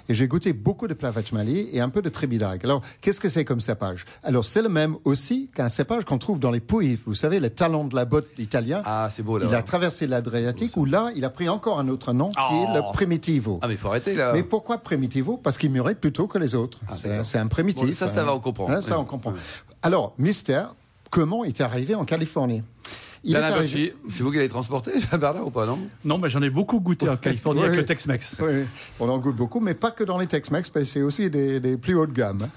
Et 0.09 0.13
j'ai 0.13 0.27
goûté 0.27 0.51
beaucoup 0.53 0.87
de 0.87 0.93
Plavac 0.93 1.31
Malais 1.31 1.69
et 1.71 1.79
un 1.79 1.89
peu 1.89 2.01
de 2.01 2.09
Trébidrag. 2.09 2.59
Alors, 2.65 2.81
qu'est-ce 3.01 3.19
que 3.21 3.29
c'est 3.29 3.45
comme 3.45 3.59
cépage? 3.61 4.05
Alors, 4.23 4.43
c'est 4.45 4.61
le 4.61 4.69
même 4.69 4.95
aussi 5.05 5.49
qu'un 5.55 5.69
cépage 5.69 6.03
qu'on 6.05 6.17
trouve 6.17 6.39
dans 6.39 6.51
les 6.51 6.59
Pouilles. 6.59 6.97
Vous 7.05 7.13
savez, 7.13 7.39
le 7.39 7.49
talon 7.49 7.85
de 7.85 7.95
la 7.95 8.05
botte 8.05 8.27
italien. 8.37 8.81
Ah, 8.85 9.07
c'est 9.11 9.23
beau 9.23 9.37
là. 9.37 9.45
il 9.49 9.55
a 9.55 9.61
traversé 9.63 10.05
l'Adriatique, 10.07 10.75
où 10.75 10.83
là, 10.85 11.11
il 11.15 11.23
a 11.23 11.29
pris 11.29 11.47
encore 11.47 11.79
un 11.79 11.87
autre 11.87 12.11
nom, 12.13 12.29
qui 12.29 12.55
est 12.55 12.73
le 12.73 12.81
Oh. 12.83 12.91
Primitivo. 12.93 13.59
Ah, 13.61 13.67
mais 13.67 13.73
il 13.75 13.77
faut 13.77 13.87
arrêter 13.89 14.13
là. 14.15 14.31
Mais 14.33 14.43
pourquoi 14.43 14.79
Primitivo? 14.79 15.37
Parce 15.37 15.57
qu'il 15.57 15.71
mûrit 15.71 15.95
plutôt 15.95 16.27
que 16.27 16.37
les 16.37 16.55
autres. 16.55 16.79
c'est, 16.95 17.07
d'accord. 17.09 17.25
c'est 17.25 17.37
un 17.37 17.47
primitif. 17.47 17.85
Bon, 17.87 17.95
ça, 17.95 18.07
ça 18.07 18.21
hein. 18.21 18.25
va, 18.25 18.33
on 18.35 18.39
comprend. 18.39 18.69
Hein, 18.69 18.81
ça, 18.81 18.99
on 18.99 19.05
comprend. 19.05 19.31
Oui. 19.31 19.39
Alors, 19.81 20.13
mystère, 20.17 20.73
comment 21.09 21.43
est 21.43 21.61
arrivé 21.61 21.95
en 21.95 22.05
Californie? 22.05 22.63
Il 23.23 23.35
est 23.35 23.39
arrivé- 23.57 23.95
c'est 24.09 24.23
vous 24.23 24.29
qui 24.31 24.37
l'avez 24.37 24.47
transporté 24.47 24.91
Bernard 25.11 25.45
ou 25.47 25.49
pas, 25.49 25.65
non? 25.65 25.79
Non, 26.05 26.17
mais 26.17 26.29
j'en 26.29 26.41
ai 26.41 26.49
beaucoup 26.49 26.79
goûté 26.79 27.09
en 27.09 27.17
Californie 27.17 27.59
Oui, 27.61 27.65
avec 27.67 27.79
le 27.79 27.85
Tex-Mex. 27.85 28.37
Oui, 28.41 28.63
on 28.99 29.09
en 29.09 29.17
goûte 29.17 29.35
beaucoup, 29.35 29.59
mais 29.59 29.73
pas 29.73 29.91
que 29.91 30.03
dans 30.03 30.17
les 30.17 30.27
Tex-Mex, 30.27 30.71
mais 30.73 30.85
c'est 30.85 31.01
aussi 31.01 31.29
des, 31.29 31.59
des 31.59 31.77
plus 31.77 31.95
haut 31.95 32.05
de 32.05 32.13
gamme. 32.13 32.47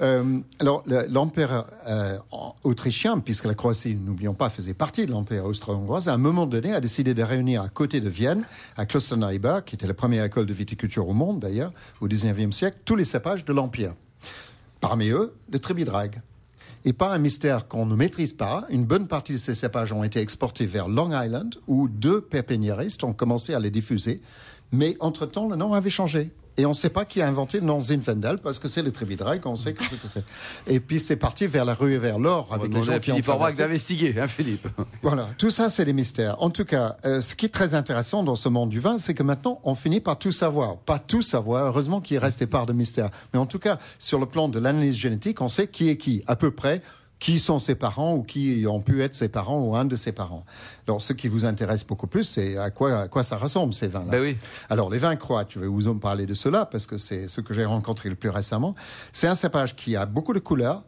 Euh, 0.00 0.38
alors, 0.58 0.82
le- 0.86 1.06
l'empereur 1.10 1.66
euh, 1.86 2.18
en- 2.32 2.56
autrichien, 2.64 3.18
puisque 3.20 3.44
la 3.44 3.54
Croatie, 3.54 3.94
n'oublions 3.94 4.34
pas, 4.34 4.48
faisait 4.50 4.74
partie 4.74 5.06
de 5.06 5.12
l'empire 5.12 5.44
austro-hongrois, 5.44 6.08
à 6.08 6.12
un 6.12 6.18
moment 6.18 6.46
donné, 6.46 6.72
a 6.74 6.80
décidé 6.80 7.14
de 7.14 7.22
réunir 7.22 7.62
à 7.62 7.68
côté 7.68 8.00
de 8.00 8.08
Vienne, 8.08 8.44
à 8.76 8.84
Klosterneuburg, 8.86 9.64
qui 9.64 9.74
était 9.76 9.86
la 9.86 9.94
première 9.94 10.24
école 10.24 10.46
de 10.46 10.54
viticulture 10.54 11.08
au 11.08 11.14
monde 11.14 11.38
d'ailleurs, 11.40 11.72
au 12.00 12.08
19e 12.08 12.52
siècle, 12.52 12.78
tous 12.84 12.96
les 12.96 13.04
cépages 13.04 13.44
de 13.44 13.52
l'empire. 13.52 13.92
Parmi 14.80 15.08
eux, 15.10 15.34
le 15.52 15.58
Trébidrag. 15.58 16.20
Et 16.86 16.92
pas 16.92 17.12
un 17.12 17.18
mystère 17.18 17.66
qu'on 17.66 17.84
ne 17.84 17.96
maîtrise 17.96 18.32
pas, 18.32 18.64
une 18.68 18.84
bonne 18.84 19.08
partie 19.08 19.32
de 19.32 19.38
ces 19.38 19.56
cépages 19.56 19.92
ont 19.92 20.04
été 20.04 20.20
exportés 20.20 20.66
vers 20.66 20.86
Long 20.86 21.10
Island, 21.20 21.56
où 21.66 21.88
deux 21.88 22.20
pépiniéristes 22.20 23.02
ont 23.02 23.12
commencé 23.12 23.54
à 23.54 23.58
les 23.58 23.72
diffuser. 23.72 24.22
Mais 24.70 24.96
entre-temps, 25.00 25.48
le 25.48 25.56
nom 25.56 25.74
avait 25.74 25.90
changé. 25.90 26.30
Et 26.58 26.64
on 26.66 26.70
ne 26.70 26.74
sait 26.74 26.90
pas 26.90 27.04
qui 27.04 27.20
a 27.20 27.28
inventé 27.28 27.60
le 27.60 27.66
nom 27.66 27.82
Zinfandel, 27.82 28.38
parce 28.38 28.58
que 28.58 28.68
c'est 28.68 28.82
le 28.82 28.90
Trébidrag, 28.90 29.42
on 29.44 29.56
sait 29.56 29.74
que 29.74 29.84
c'est 29.84 30.00
que 30.00 30.08
c'est. 30.08 30.24
Et 30.66 30.80
puis 30.80 31.00
c'est 31.00 31.16
parti 31.16 31.46
vers 31.46 31.64
la 31.64 31.74
rue 31.74 31.94
et 31.94 31.98
vers 31.98 32.18
l'or, 32.18 32.48
avec 32.52 32.72
les 32.72 32.82
gens 32.82 32.92
à 32.92 32.98
qui 32.98 33.10
ont 33.10 33.14
Philippe 33.14 33.26
traversé. 33.26 33.58
d'investiguer, 33.58 34.14
hein, 34.18 34.28
Philippe 34.28 34.66
Voilà, 35.02 35.28
tout 35.38 35.50
ça, 35.50 35.68
c'est 35.68 35.84
des 35.84 35.92
mystères. 35.92 36.40
En 36.42 36.50
tout 36.50 36.64
cas, 36.64 36.96
euh, 37.04 37.20
ce 37.20 37.34
qui 37.34 37.46
est 37.46 37.50
très 37.50 37.74
intéressant 37.74 38.22
dans 38.22 38.36
ce 38.36 38.48
monde 38.48 38.70
du 38.70 38.80
vin, 38.80 38.98
c'est 38.98 39.14
que 39.14 39.22
maintenant, 39.22 39.60
on 39.64 39.74
finit 39.74 40.00
par 40.00 40.18
tout 40.18 40.32
savoir. 40.32 40.76
Pas 40.78 40.98
tout 40.98 41.22
savoir, 41.22 41.66
heureusement 41.66 42.00
qu'il 42.00 42.18
reste 42.18 42.38
des 42.38 42.46
parts 42.46 42.66
de 42.66 42.72
mystère. 42.72 43.10
Mais 43.34 43.38
en 43.38 43.46
tout 43.46 43.58
cas, 43.58 43.78
sur 43.98 44.18
le 44.18 44.26
plan 44.26 44.48
de 44.48 44.58
l'analyse 44.58 44.96
génétique, 44.96 45.40
on 45.40 45.48
sait 45.48 45.68
qui 45.68 45.88
est 45.88 45.96
qui, 45.96 46.22
à 46.26 46.36
peu 46.36 46.50
près, 46.50 46.82
qui 47.18 47.38
sont 47.38 47.58
ses 47.58 47.74
parents 47.74 48.14
ou 48.14 48.22
qui 48.22 48.66
ont 48.68 48.80
pu 48.80 49.00
être 49.02 49.14
ses 49.14 49.28
parents 49.28 49.60
ou 49.60 49.74
un 49.74 49.86
de 49.86 49.96
ses 49.96 50.12
parents. 50.12 50.44
Alors, 50.86 51.00
ce 51.00 51.12
qui 51.14 51.28
vous 51.28 51.44
intéresse 51.46 51.84
beaucoup 51.86 52.06
plus, 52.06 52.24
c'est 52.24 52.58
à 52.58 52.70
quoi, 52.70 53.00
à 53.00 53.08
quoi 53.08 53.22
ça 53.22 53.36
ressemble, 53.38 53.72
ces 53.72 53.88
vins-là. 53.88 54.10
Ben 54.10 54.20
oui. 54.20 54.36
Alors, 54.68 54.90
les 54.90 54.98
vins 54.98 55.16
croates, 55.16 55.48
je 55.52 55.58
vais 55.60 55.66
vous 55.66 55.88
en 55.88 55.96
parler 55.96 56.26
de 56.26 56.34
cela 56.34 56.66
parce 56.66 56.86
que 56.86 56.98
c'est 56.98 57.28
ce 57.28 57.40
que 57.40 57.54
j'ai 57.54 57.64
rencontré 57.64 58.10
le 58.10 58.16
plus 58.16 58.28
récemment. 58.28 58.74
C'est 59.14 59.26
un 59.28 59.34
cépage 59.34 59.74
qui 59.74 59.96
a 59.96 60.04
beaucoup 60.04 60.34
de 60.34 60.38
couleurs, 60.40 60.82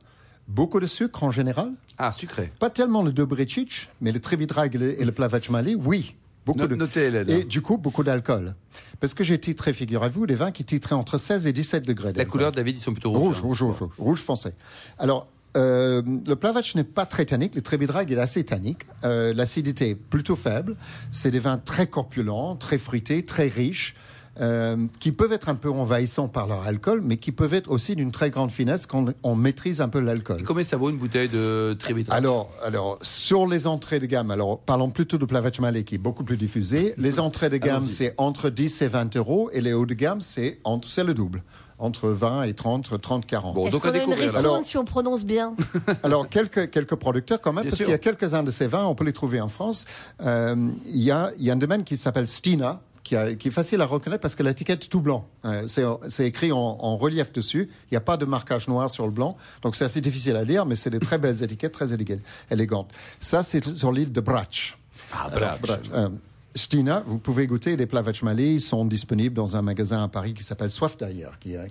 beaucoup 0.49 0.81
de 0.81 0.87
sucre 0.87 1.25
en 1.25 1.31
général, 1.31 1.71
Ah, 1.97 2.13
sucré. 2.13 2.53
pas 2.59 2.69
tellement 2.71 3.03
le 3.03 3.13
Dobricic, 3.13 3.89
mais 4.03 4.13
le 4.13 4.21
Trebidrag 4.21 4.75
et 4.75 4.79
le, 4.79 5.01
et 5.01 5.05
le 5.07 5.13
Plavac 5.13 5.49
Malais, 5.49 5.75
oui. 5.75 6.15
Beaucoup 6.45 6.67
de... 6.67 6.75
notez, 6.75 7.07
Hélène. 7.07 7.29
Et 7.31 7.45
du 7.45 7.61
coup, 7.63 7.77
beaucoup 7.79 8.03
d'alcool. 8.05 8.55
Parce 9.01 9.13
que 9.15 9.23
j'ai 9.25 9.39
titré, 9.39 9.73
figurez-vous, 9.73 10.27
des 10.27 10.35
vins 10.35 10.51
qui 10.51 10.65
titraient 10.65 10.95
entre 10.95 11.17
16 11.19 11.47
et 11.47 11.53
17 11.53 11.87
degrés. 11.87 12.13
La 12.15 12.25
couleur 12.25 12.53
de 12.53 12.57
la 12.57 12.63
ville, 12.63 12.77
ils 12.77 12.81
sont 12.81 12.93
plutôt 12.93 13.13
Rouge, 13.13 13.41
rouges. 13.41 13.63
rouge, 13.63 13.63
hein. 13.63 13.67
rouge, 13.67 13.79
rouge, 13.81 13.91
rouge 13.99 14.21
foncé. 14.21 14.51
Alors, 14.99 15.27
euh, 15.57 16.03
le 16.27 16.37
Plavac 16.37 16.75
n'est 16.75 16.85
pas 16.85 17.07
très 17.07 17.25
tannique, 17.25 17.55
le 17.55 17.63
Trebidrag 17.63 18.11
est 18.13 18.19
assez 18.19 18.45
tannique. 18.45 18.87
Euh, 19.05 19.33
L'acidité 19.33 19.91
est 19.91 19.95
plutôt 19.95 20.37
faible. 20.37 20.77
C'est 21.11 21.31
des 21.31 21.39
vins 21.39 21.59
très 21.59 21.87
corpulents, 21.87 22.57
très 22.57 22.79
fruités, 22.79 23.25
très 23.25 23.49
riches. 23.49 23.95
Euh, 24.41 24.77
qui 25.01 25.13
peuvent 25.13 25.33
être 25.33 25.49
un 25.49 25.55
peu 25.55 25.71
envahissants 25.71 26.29
par 26.29 26.47
leur 26.47 26.63
alcool, 26.63 27.01
mais 27.05 27.17
qui 27.17 27.33
peuvent 27.33 27.55
être 27.55 27.71
aussi 27.71 27.97
d'une 27.97 28.13
très 28.13 28.31
grande 28.31 28.51
finesse 28.51 28.87
quand 28.87 29.07
on 29.23 29.35
maîtrise 29.35 29.81
un 29.81 29.89
peu 29.89 30.01
l'alcool. 30.01 30.43
Combien 30.45 30.65
ça 30.65 30.77
vaut 30.77 30.91
une 30.91 30.97
bouteille 30.99 31.29
de 31.29 31.77
Trébidrag 31.79 32.17
Alors, 32.17 32.51
alors, 32.63 32.99
sur 33.03 33.47
les 33.47 33.67
entrées 33.67 34.01
de 34.01 34.07
gamme, 34.07 34.31
alors 34.31 34.59
parlons 34.61 34.91
plutôt 34.91 35.19
de 35.19 35.25
Plavac 35.25 35.59
Malais 35.61 35.85
qui 35.85 35.97
est 35.97 35.99
beaucoup 35.99 36.25
plus 36.25 36.37
diffusé. 36.37 36.95
Les 36.99 37.21
entrées 37.21 37.49
de 37.51 37.57
gamme, 37.57 37.87
c'est 37.87 38.15
entre 38.17 38.51
10 38.51 38.83
et 38.83 38.87
20 38.89 39.17
euros, 39.17 39.51
et 39.53 39.61
les 39.61 39.73
hauts 39.73 39.87
de 39.87 39.95
gamme, 39.95 40.21
c'est 40.21 40.59
entre, 40.65 40.89
c'est 40.89 41.05
le 41.05 41.15
double, 41.15 41.43
entre 41.81 42.09
20 42.09 42.43
et 42.45 42.55
30, 42.55 43.01
30, 43.01 43.27
40. 43.27 43.55
Bon, 43.55 43.69
donc 43.69 43.85
à 43.85 43.89
qu'on 43.91 43.95
a 43.95 43.99
une 43.99 43.99
découvrir. 44.01 44.23
ristourne 44.23 44.45
Alors- 44.45 44.65
si 44.65 44.77
on 44.77 44.85
prononce 44.85 45.25
bien? 45.25 45.55
Alors, 46.03 46.29
quelques, 46.29 46.71
quelques 46.71 46.95
producteurs 46.97 47.41
quand 47.41 47.53
même, 47.53 47.63
Bien 47.65 47.71
parce 47.71 47.83
qu'il 47.83 47.91
y 47.91 47.95
a 47.95 47.99
quelques-uns 47.99 48.43
de 48.43 48.51
ces 48.51 48.67
vins, 48.67 48.85
on 48.87 48.95
peut 48.95 49.05
les 49.05 49.13
trouver 49.13 49.41
en 49.41 49.49
France. 49.49 49.85
Euh, 50.23 50.55
Il 50.87 51.03
y, 51.03 51.11
a, 51.11 51.31
il 51.39 51.45
y 51.45 51.51
a 51.51 51.53
un 51.53 51.57
domaine 51.57 51.85
qui 51.85 51.97
s'appelle 51.97 52.27
Stina, 52.29 52.81
qui, 53.03 53.17
a- 53.17 53.35
qui 53.35 53.49
est 53.49 53.51
facile 53.51 53.81
à 53.81 53.87
reconnaître 53.87 54.21
parce 54.21 54.35
que 54.35 54.43
l'étiquette 54.43 54.85
est 54.85 54.89
tout 54.89 55.01
blanc. 55.01 55.27
Euh, 55.45 55.67
c'est 56.09 56.27
écrit 56.27 56.53
en, 56.53 56.57
en 56.59 56.97
relief 56.97 57.33
dessus. 57.33 57.69
Il 57.85 57.93
n'y 57.93 57.97
a 57.97 58.01
pas 58.03 58.17
de 58.17 58.25
marquage 58.25 58.69
noir 58.69 58.89
sur 58.91 59.05
le 59.07 59.13
blanc. 59.13 59.37
Donc, 59.63 59.77
c'est 59.77 59.85
assez 59.85 60.01
difficile 60.01 60.37
à 60.37 60.45
lire, 60.45 60.67
mais 60.67 60.77
c'est 60.77 60.91
des 60.91 60.99
très 61.01 61.19
belles 61.19 61.43
étiquettes, 61.43 61.73
très 61.73 61.93
élég- 61.95 62.21
élégantes. 62.51 62.91
Ça, 63.21 63.43
c'est 63.43 63.77
sur 63.77 63.93
l'île 63.93 64.13
de 64.13 64.21
Brach. 64.21 64.79
Ah. 65.13 65.29
Brach, 65.33 65.59
euh, 65.95 66.09
Stina, 66.55 67.05
vous 67.07 67.19
pouvez 67.19 67.47
goûter 67.47 67.77
les 67.77 67.87
Plavac 67.87 68.23
Malais. 68.23 68.55
Ils 68.55 68.61
sont 68.61 68.85
disponibles 68.85 69.35
dans 69.35 69.57
un 69.57 69.63
magasin 69.63 70.03
à 70.03 70.09
Paris 70.09 70.35
qui 70.35 70.43
s'appelle 70.43 70.71
Soif 70.71 70.97
d'ailleurs. 70.97 71.39
Qui, 71.39 71.57
a- 71.57 71.67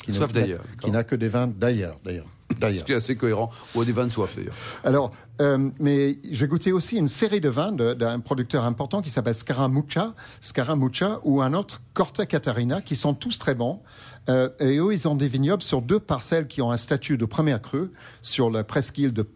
qui 0.81 0.91
n'a 0.91 1.03
que 1.03 1.15
des 1.15 1.27
vins 1.27 1.47
d'ailleurs, 1.47 1.99
d'ailleurs. 2.05 2.25
D'ailleurs. 2.59 2.81
Ce 2.81 2.85
qui 2.85 2.91
est 2.91 2.95
assez 2.95 3.15
cohérent. 3.15 3.51
Ou 3.75 3.83
des 3.83 3.91
vins 3.91 4.05
de 4.05 4.11
soif, 4.11 4.35
d'ailleurs. 4.35 4.55
Alors, 4.83 5.11
euh, 5.41 5.69
mais 5.79 6.17
j'ai 6.29 6.47
goûté 6.47 6.71
aussi 6.71 6.97
une 6.97 7.07
série 7.07 7.41
de 7.41 7.49
vins 7.49 7.71
d'un 7.71 8.19
producteur 8.19 8.63
important 8.63 9.01
qui 9.01 9.09
s'appelle 9.09 9.35
Scaramuccia, 9.35 10.13
Scaramuccia 10.41 11.19
ou 11.23 11.41
un 11.41 11.53
autre 11.53 11.81
Corte 11.93 12.25
Catarina, 12.25 12.81
qui 12.81 12.95
sont 12.95 13.13
tous 13.13 13.37
très 13.37 13.55
bons. 13.55 13.81
Euh, 14.29 14.49
et 14.59 14.77
eux, 14.77 14.91
ils 14.91 15.07
ont 15.07 15.15
des 15.15 15.27
vignobles 15.27 15.63
sur 15.63 15.81
deux 15.81 15.99
parcelles 15.99 16.47
qui 16.47 16.61
ont 16.61 16.71
un 16.71 16.77
statut 16.77 17.17
de 17.17 17.25
première 17.25 17.61
crue 17.61 17.91
sur 18.21 18.49
la 18.49 18.63
presqu'île 18.63 19.13
de 19.13 19.27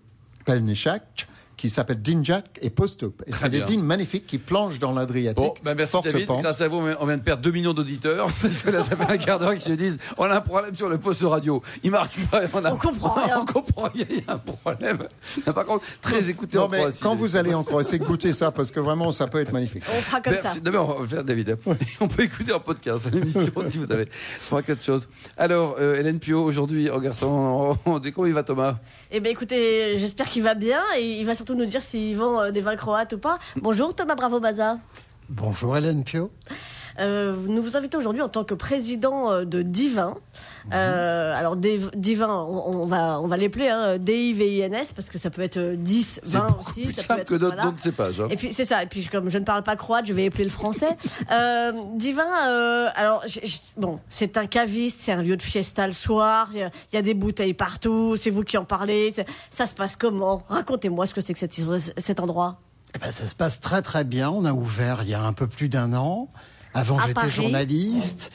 Pelnechak, 0.45 1.27
qui 1.61 1.69
s'appelle 1.69 2.01
Dinjak 2.01 2.57
et 2.63 2.71
Postup. 2.71 3.21
Et 3.27 3.33
c'est 3.33 3.47
des 3.47 3.59
bien. 3.59 3.67
vignes 3.67 3.83
magnifiques 3.83 4.25
qui 4.25 4.39
plongent 4.39 4.79
dans 4.79 4.93
l'Adriatique. 4.93 5.35
Bon, 5.37 5.53
ben 5.63 5.75
merci 5.75 5.91
forte 5.91 6.05
David. 6.07 6.25
pente. 6.25 6.41
Grâce 6.41 6.59
à 6.59 6.67
vous, 6.67 6.77
on 6.99 7.05
vient 7.05 7.17
de 7.17 7.21
perdre 7.21 7.43
2 7.43 7.51
millions 7.51 7.73
d'auditeurs. 7.75 8.29
Parce 8.41 8.57
que 8.57 8.71
là, 8.71 8.81
ça 8.81 8.95
fait 8.95 9.13
un 9.13 9.17
quart 9.17 9.37
d'heure 9.37 9.51
qu'ils 9.53 9.61
se 9.61 9.73
disent 9.73 9.99
on 10.17 10.23
a 10.23 10.37
un 10.37 10.41
problème 10.41 10.75
sur 10.75 10.89
le 10.89 10.97
poste 10.97 11.21
radio. 11.21 11.61
Il 11.83 11.91
marche 11.91 12.15
pas. 12.31 12.41
On, 12.51 12.65
a, 12.65 12.73
On 12.73 12.77
comprend 12.77 13.09
rien. 13.13 13.37
On 13.41 13.45
comprend 13.45 13.89
rien. 13.93 14.05
Il 14.09 14.15
y 14.17 14.23
a 14.27 14.33
un 14.33 14.37
problème. 14.39 15.07
Par 15.53 15.65
contre, 15.65 15.85
très 16.01 16.31
écouté 16.31 16.57
Non, 16.57 16.63
en 16.63 16.69
mais 16.69 16.79
Croatie. 16.79 17.03
quand 17.03 17.13
vous 17.13 17.35
allez 17.35 17.53
en 17.53 17.63
Croatie, 17.63 17.99
goûtez 17.99 18.33
ça, 18.33 18.49
parce 18.49 18.71
que 18.71 18.79
vraiment, 18.79 19.11
ça 19.11 19.27
peut 19.27 19.39
être 19.39 19.53
magnifique. 19.53 19.83
On 19.95 20.01
fera 20.01 20.19
comme 20.19 20.33
Merci. 20.33 20.61
ça. 20.65 20.71
Mais 20.71 20.77
on 20.79 21.01
va 21.01 21.07
faire, 21.07 21.23
David. 21.23 21.59
On 22.01 22.07
peut 22.07 22.23
écouter 22.23 22.53
en 22.53 22.59
podcast 22.59 23.07
l'émission 23.13 23.51
si 23.69 23.77
vous 23.77 23.91
avez 23.91 24.07
trois, 24.47 24.63
quatre 24.63 24.83
choses. 24.83 25.07
Alors, 25.37 25.75
euh, 25.79 25.99
Hélène 25.99 26.17
Pio, 26.17 26.43
aujourd'hui, 26.43 26.89
en 26.89 26.97
garçon, 26.99 27.77
on, 27.85 27.91
on, 27.91 27.99
comment 27.99 28.25
il 28.25 28.33
va 28.33 28.41
Thomas 28.41 28.79
Eh 29.11 29.19
ben 29.19 29.31
écoutez, 29.31 29.97
j'espère 29.97 30.27
qu'il 30.27 30.41
va 30.41 30.55
bien 30.55 30.81
et 30.97 31.19
il 31.19 31.25
va 31.25 31.35
surtout 31.35 31.50
nous 31.55 31.65
dire 31.65 31.83
s'il 31.83 32.17
vend 32.17 32.41
euh, 32.41 32.51
des 32.51 32.61
vins 32.61 32.75
croates 32.75 33.13
ou 33.13 33.17
pas. 33.17 33.39
Bonjour 33.57 33.95
Thomas 33.95 34.15
Bravo 34.15 34.39
Baza. 34.39 34.79
Bonjour 35.29 35.77
Hélène 35.77 36.03
Pio. 36.03 36.31
Euh, 37.01 37.35
nous 37.47 37.61
vous 37.61 37.75
invitons 37.75 37.97
aujourd'hui 37.97 38.21
en 38.21 38.29
tant 38.29 38.43
que 38.43 38.53
président 38.53 39.31
euh, 39.31 39.43
de 39.45 39.61
Divin. 39.61 40.15
Mhm. 40.65 40.71
Euh, 40.73 41.35
alors 41.35 41.55
Divin, 41.57 42.29
on, 42.29 42.81
on 42.81 42.85
va 42.85 43.19
on 43.19 43.27
va 43.27 43.35
l'épeler 43.37 43.67
hein, 43.69 43.97
D-I-V-I-N-S 43.97 44.93
parce 44.93 45.09
que 45.09 45.17
ça 45.17 45.29
peut 45.29 45.41
être 45.41 45.57
euh, 45.57 45.75
10, 45.75 46.21
C'est 46.23 46.37
20 46.37 46.47
beaucoup 46.47 46.69
aussi. 46.69 46.81
plus 46.83 46.93
ça 46.93 47.01
peut 47.01 47.07
simple 47.07 47.21
être, 47.21 47.27
que 47.27 47.35
d'autres 47.35 47.55
voilà. 47.61 47.73
cépages. 47.77 48.21
hein. 48.21 48.27
Et 48.29 48.35
puis 48.37 48.53
c'est 48.53 48.63
ça. 48.65 48.83
Et 48.83 48.85
puis 48.87 49.07
comme 49.07 49.29
je 49.29 49.37
ne 49.37 49.43
parle 49.43 49.63
pas 49.63 49.75
croate, 49.75 50.05
je 50.05 50.13
vais 50.13 50.25
épeler 50.25 50.43
le 50.45 50.49
français. 50.49 50.97
Euh, 51.31 51.71
Divin, 51.95 52.27
euh, 52.49 52.89
alors 52.95 53.23
j- 53.25 53.39
j- 53.43 53.61
bon, 53.77 53.99
c'est 54.09 54.37
un 54.37 54.47
caviste, 54.47 54.97
c'est 55.01 55.11
un 55.13 55.21
lieu 55.21 55.37
de 55.37 55.41
fiesta 55.41 55.87
le 55.87 55.93
soir. 55.93 56.49
Il 56.53 56.59
y, 56.59 56.63
a- 56.63 56.69
il 56.91 56.95
y 56.95 56.99
a 56.99 57.01
des 57.01 57.13
bouteilles 57.13 57.53
partout. 57.53 58.15
C'est 58.19 58.29
vous 58.29 58.43
qui 58.43 58.57
en 58.57 58.65
parlez. 58.65 59.13
Ça 59.49 59.65
se 59.65 59.73
passe 59.73 59.95
comment? 59.95 60.43
Racontez-moi 60.49 61.05
ce 61.05 61.13
que 61.13 61.21
c'est 61.21 61.33
que 61.33 61.39
cette- 61.39 61.53
cet 61.97 62.19
endroit. 62.19 62.59
Eh 62.95 62.99
ben, 62.99 63.11
ça 63.11 63.27
se 63.27 63.35
passe 63.35 63.61
très 63.61 63.81
très 63.81 64.03
bien. 64.03 64.29
On 64.29 64.43
a 64.45 64.51
ouvert 64.53 64.99
il 65.03 65.09
y 65.09 65.13
a 65.13 65.23
un 65.23 65.31
peu 65.33 65.47
plus 65.47 65.69
d'un 65.69 65.93
an. 65.93 66.27
Avant, 66.73 66.99
j'étais 66.99 67.29
journaliste. 67.29 68.31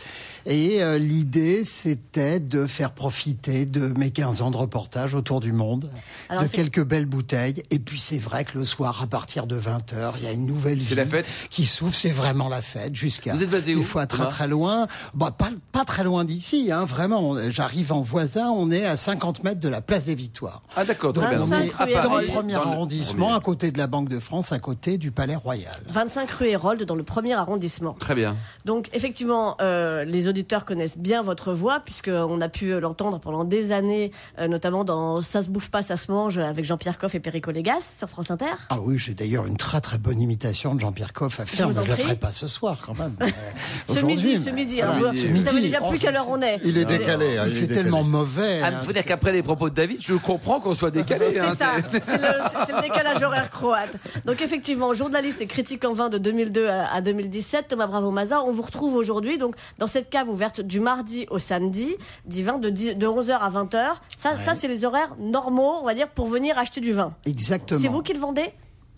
Et 0.49 0.81
euh, 0.81 0.97
l'idée, 0.97 1.65
c'était 1.65 2.39
de 2.39 2.67
faire 2.67 2.93
profiter 2.93 3.67
de 3.67 3.89
mes 3.99 4.11
15 4.11 4.43
ans 4.43 4.53
de 4.53 4.57
reportage 4.57 5.17
autour 5.17 5.41
du 5.41 5.51
monde, 5.51 5.91
Alors, 6.29 6.45
de 6.45 6.49
quelques 6.49 6.85
belles 6.85 7.07
bouteilles. 7.07 7.65
Et 7.71 7.81
puis, 7.81 7.99
c'est 7.99 8.19
vrai 8.19 8.45
que 8.45 8.57
le 8.57 8.65
soir, 8.65 9.01
à 9.03 9.07
partir 9.09 9.49
de 9.49 9.59
20h, 9.59 10.13
il 10.19 10.25
y 10.25 10.27
a 10.29 10.31
une 10.31 10.47
nouvelle 10.47 10.81
C'est 10.81 10.91
vie 10.91 11.01
la 11.01 11.07
fête 11.07 11.27
qui 11.51 11.65
s'ouvre. 11.65 11.93
C'est 11.95 12.11
vraiment 12.11 12.49
la 12.49 12.63
fête 12.63 12.95
jusqu'à 12.95 13.35
Vous 13.35 13.43
êtes 13.43 13.51
basé 13.51 13.75
des 13.75 13.81
où, 13.81 13.83
fois 13.83 14.07
très 14.07 14.29
très 14.29 14.47
loin. 14.47 14.87
Bah, 15.15 15.33
pas, 15.37 15.51
pas 15.73 15.85
très 15.85 16.05
loin 16.05 16.25
d'ici, 16.25 16.71
hein, 16.71 16.85
vraiment. 16.85 17.35
J'arrive 17.51 17.93
en 17.93 18.03
voisin, 18.03 18.49
on 18.51 18.71
est 18.71 18.85
à 18.85 18.97
50 18.97 19.43
mètres 19.43 19.61
de 19.61 19.69
la 19.69 19.81
place 19.81 20.05
des 20.05 20.15
Victoires. 20.15 20.63
Ah 20.77 20.85
d'accord, 20.85 21.13
très 21.13 21.23
Donc 21.23 21.31
bien. 21.31 21.41
on 21.41 21.45
25 21.47 21.89
est 21.89 21.95
dans 21.95 22.03
Hérolde. 22.03 22.27
le 22.27 22.33
premier 22.33 22.53
dans 22.53 22.61
arrondissement, 22.61 23.35
à 23.35 23.41
côté 23.41 23.73
de 23.73 23.79
la 23.79 23.89
Banque 23.89 24.09
de 24.09 24.21
France, 24.21 24.53
à 24.53 24.61
côté 24.61 24.97
du 24.97 25.11
Palais 25.11 25.35
Royal. 25.37 25.75
25 25.89 26.31
rue 26.31 26.47
Hérold 26.47 26.83
dans 26.85 26.95
le 26.95 27.03
premier 27.03 27.35
arrondissement. 27.35 27.97
Très 27.99 28.15
bien. 28.15 28.37
Donc 28.65 28.91
effectivement, 28.93 29.57
euh, 29.61 30.05
les 30.05 30.29
auditeurs 30.37 30.65
connaissent 30.67 30.99
bien 30.99 31.23
votre 31.23 31.53
voix 31.55 31.81
puisqu'on 31.81 32.41
a 32.43 32.49
pu 32.51 32.79
l'entendre 32.79 33.19
pendant 33.21 33.45
des 33.45 33.73
années, 33.73 34.13
euh, 34.39 34.49
notamment 34.49 34.85
dans 34.85 35.23
Ça 35.23 35.43
se 35.43 35.49
bouffe 35.49 35.71
pas, 35.71 35.81
ça 35.83 35.97
se 35.97 36.13
mange 36.13 36.37
avec 36.39 36.65
Jean-Pierre 36.67 36.99
Coff 36.99 37.15
et 37.15 37.21
Perico 37.21 37.51
Légas 37.51 37.95
sur 37.99 38.09
France 38.11 38.31
Inter. 38.31 38.45
Ah 38.69 38.77
oui, 38.81 38.99
j'ai 38.99 39.15
d'ailleurs 39.15 39.47
une 39.47 39.57
très 39.57 39.81
très 39.81 39.97
bonne 39.97 40.21
imitation 40.21 40.75
de 40.75 40.81
Jean-Pierre 40.81 41.15
Coff 41.15 41.41
à 41.41 41.47
faire, 41.47 41.69
vous 41.71 41.75
mais 41.79 41.83
je 41.85 41.89
la 41.89 41.97
ferai 41.97 42.17
pas 42.17 42.31
ce 42.33 42.49
soir 42.49 42.79
quand 42.85 42.97
même. 42.99 43.17
Euh, 43.89 43.95
Ce 43.95 43.99
aujourd'hui, 44.01 44.17
midi, 44.17 44.37
ce 44.39 44.45
mais- 44.47 44.53
midi. 44.53 44.81
Ah, 44.83 44.91
alors, 44.93 45.13
midi, 45.13 45.27
vous 45.29 45.39
oui. 45.39 45.45
savez 45.45 45.63
déjà 45.63 45.79
Oh, 45.83 45.89
plus 45.91 45.99
quelle 45.99 46.17
heure 46.17 46.29
on 46.29 46.41
est. 46.43 46.59
Il 46.65 46.77
est 46.77 46.83
Ah. 46.83 46.99
décalé. 46.99 47.39
hein, 47.39 47.45
Il 47.47 47.51
il 47.53 47.57
est 47.57 47.61
fait 47.61 47.67
décalé. 47.69 47.83
tellement 47.85 48.03
mauvais. 48.03 48.61
Ah, 48.63 48.67
hein. 48.67 48.79
il 48.83 48.87
faut 48.87 48.93
dire 48.93 49.05
qu'après 49.05 49.33
les 49.33 49.43
propos 49.43 49.71
de 49.71 49.75
David, 49.75 49.99
je 50.01 50.15
comprends 50.15 50.61
qu'on 50.61 50.75
soit 50.75 50.91
décalé. 50.91 51.39
hein, 51.39 51.47
C'est 51.51 51.57
ça, 51.59 51.71
c'est- 51.93 52.19
le, 52.19 52.77
le 52.77 52.83
décalage 52.83 53.23
horaire 53.23 53.51
croate. 53.51 53.95
Donc 54.25 54.41
effectivement, 54.43 54.93
journaliste 54.93 55.41
et 55.41 55.47
critique 55.47 55.85
en 55.85 55.93
vin 55.93 56.09
de 56.09 56.19
2002 56.19 56.67
à, 56.69 56.93
à 56.93 57.01
2017, 57.01 57.69
Thomas 57.69 57.87
Bravo-Maza, 57.87 58.43
on 58.43 58.53
vous 58.53 58.63
retrouve 58.63 58.95
aujourd'hui 58.97 59.39
donc 59.39 59.55
dans 59.79 59.87
cette 59.87 60.11
cave 60.11 60.26
ouverte 60.29 60.61
du 60.61 60.81
mardi 60.81 61.27
au 61.31 61.39
samedi, 61.39 61.95
divin 62.25 62.59
de, 62.59 62.71
10 62.71 62.95
de 62.95 63.07
11h 63.07 63.33
à 63.33 63.51
20h. 63.51 63.95
Ça, 64.19 64.37
ça 64.37 64.55
c'est 64.55 64.69
les 64.69 64.85
horaires 64.85 65.15
normaux, 65.19 65.79
on 65.81 65.85
va 65.85 65.95
dire, 65.95 66.09
pour 66.09 66.27
venir 66.27 66.59
acheter 66.59 66.81
du 66.81 66.93
vin. 66.93 67.15
Exactement. 67.25 67.81
C'est 67.81 67.89
vous 67.89 68.03
qui 68.03 68.13
le 68.13 68.19
vendez? 68.19 68.53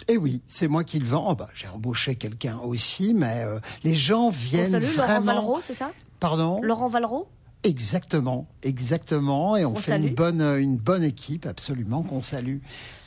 Eh 0.06 0.16
oui, 0.16 0.42
c'est 0.46 0.68
moi 0.68 0.84
qui 0.84 0.98
le 0.98 1.06
vends. 1.06 1.26
Oh, 1.30 1.34
bah, 1.34 1.48
j'ai 1.54 1.66
embauché 1.68 2.14
quelqu'un 2.14 2.58
aussi, 2.58 3.14
mais 3.14 3.42
euh, 3.44 3.58
les 3.82 3.94
gens 3.94 4.26
On 4.26 4.30
viennent 4.30 4.70
salue 4.70 4.84
Laurent 4.96 5.06
vraiment. 5.06 5.26
Vallereau, 5.26 5.58
c'est 5.62 5.74
ça? 5.74 5.90
Pardon? 6.20 6.60
Laurent 6.62 6.88
Vallereau 6.88 7.28
Exactement, 7.64 8.46
exactement. 8.62 9.56
Et 9.56 9.64
on, 9.64 9.72
On 9.72 9.74
fait 9.76 9.90
salue. 9.92 10.06
une 10.06 10.14
bonne, 10.14 10.40
euh, 10.40 10.60
une 10.60 10.76
bonne 10.76 11.02
équipe, 11.02 11.44
absolument, 11.44 12.02
qu'on 12.02 12.20
salue. 12.20 12.58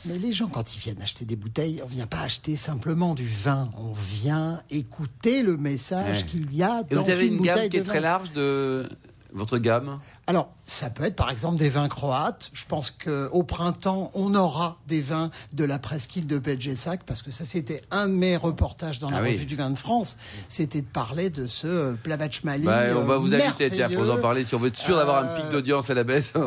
Mais 0.05 0.17
les 0.17 0.33
gens, 0.33 0.47
quand 0.47 0.75
ils 0.75 0.79
viennent 0.79 1.01
acheter 1.01 1.25
des 1.25 1.35
bouteilles, 1.37 1.81
on 1.83 1.87
vient 1.87 2.07
pas 2.07 2.19
acheter 2.21 2.55
simplement 2.57 3.15
du 3.15 3.25
vin. 3.27 3.69
On 3.77 3.93
vient 3.93 4.61
écouter 4.69 5.41
le 5.41 5.55
message 5.57 6.21
Ouais. 6.21 6.25
qu'il 6.25 6.53
y 6.53 6.63
a 6.63 6.83
Et 6.89 6.95
dans 6.95 7.01
vous 7.01 7.09
avez 7.09 7.27
une, 7.27 7.35
une 7.35 7.41
gamme 7.41 7.55
bouteille 7.55 7.69
qui 7.69 7.77
est 7.77 7.81
de 7.81 7.85
très 7.85 8.01
large 8.01 8.33
de 8.33 8.89
votre 9.33 9.57
gamme? 9.57 9.99
Alors, 10.27 10.49
ça 10.65 10.89
peut 10.89 11.03
être 11.03 11.15
par 11.15 11.29
exemple 11.31 11.57
des 11.57 11.69
vins 11.69 11.89
croates. 11.89 12.51
Je 12.53 12.63
pense 12.65 12.91
qu'au 12.91 13.43
printemps, 13.43 14.11
on 14.13 14.33
aura 14.35 14.77
des 14.87 15.01
vins 15.01 15.31
de 15.51 15.63
la 15.65 15.79
presqu'île 15.79 16.27
de 16.27 16.37
Belgessac, 16.37 17.01
parce 17.05 17.21
que 17.21 17.31
ça, 17.31 17.43
c'était 17.43 17.81
un 17.91 18.07
de 18.07 18.13
mes 18.13 18.37
reportages 18.37 18.99
dans 18.99 19.09
la 19.09 19.17
Ah 19.17 19.21
oui. 19.23 19.33
revue 19.33 19.45
du 19.47 19.55
vin 19.55 19.69
de 19.71 19.77
France. 19.77 20.17
C'était 20.47 20.81
de 20.81 20.85
parler 20.85 21.29
de 21.31 21.47
ce 21.47 21.67
euh, 21.67 21.93
Plavachmali. 22.01 22.63
Bah, 22.65 22.83
on 22.95 23.03
va 23.03 23.15
euh, 23.15 23.17
vous 23.17 23.33
inviter 23.33 23.71
tiens, 23.71 23.89
pour 23.89 24.09
en 24.09 24.17
parler. 24.17 24.45
Si 24.45 24.55
on 24.55 24.59
veut 24.59 24.67
être 24.69 24.77
sûr 24.77 24.95
d'avoir 24.95 25.23
un 25.23 25.27
Euh, 25.27 25.35
pic 25.41 25.49
d'audience 25.49 25.89
à 25.89 25.93
la 25.95 26.03
baisse. 26.03 26.33